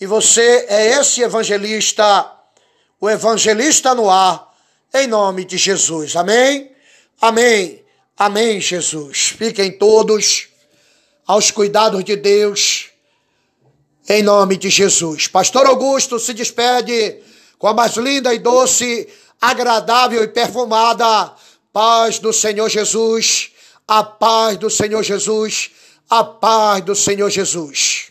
E 0.00 0.06
você 0.06 0.66
é 0.68 0.98
esse 0.98 1.22
evangelista, 1.22 2.28
o 3.00 3.08
evangelista 3.08 3.94
no 3.94 4.10
ar, 4.10 4.49
em 4.92 5.06
nome 5.06 5.44
de 5.44 5.56
Jesus. 5.56 6.16
Amém? 6.16 6.70
Amém. 7.20 7.84
Amém, 8.16 8.60
Jesus. 8.60 9.28
Fiquem 9.36 9.72
todos 9.72 10.48
aos 11.26 11.50
cuidados 11.50 12.04
de 12.04 12.16
Deus 12.16 12.90
em 14.08 14.22
nome 14.22 14.56
de 14.56 14.68
Jesus. 14.68 15.28
Pastor 15.28 15.66
Augusto 15.66 16.18
se 16.18 16.34
despede 16.34 17.22
com 17.58 17.68
a 17.68 17.74
mais 17.74 17.96
linda 17.96 18.34
e 18.34 18.38
doce, 18.38 19.08
agradável 19.40 20.24
e 20.24 20.28
perfumada 20.28 21.32
paz 21.72 22.18
do 22.18 22.32
Senhor 22.32 22.68
Jesus, 22.68 23.52
a 23.86 24.02
paz 24.02 24.56
do 24.56 24.68
Senhor 24.68 25.02
Jesus, 25.02 25.70
a 26.08 26.24
paz 26.24 26.84
do 26.84 26.96
Senhor 26.96 27.30
Jesus. 27.30 28.09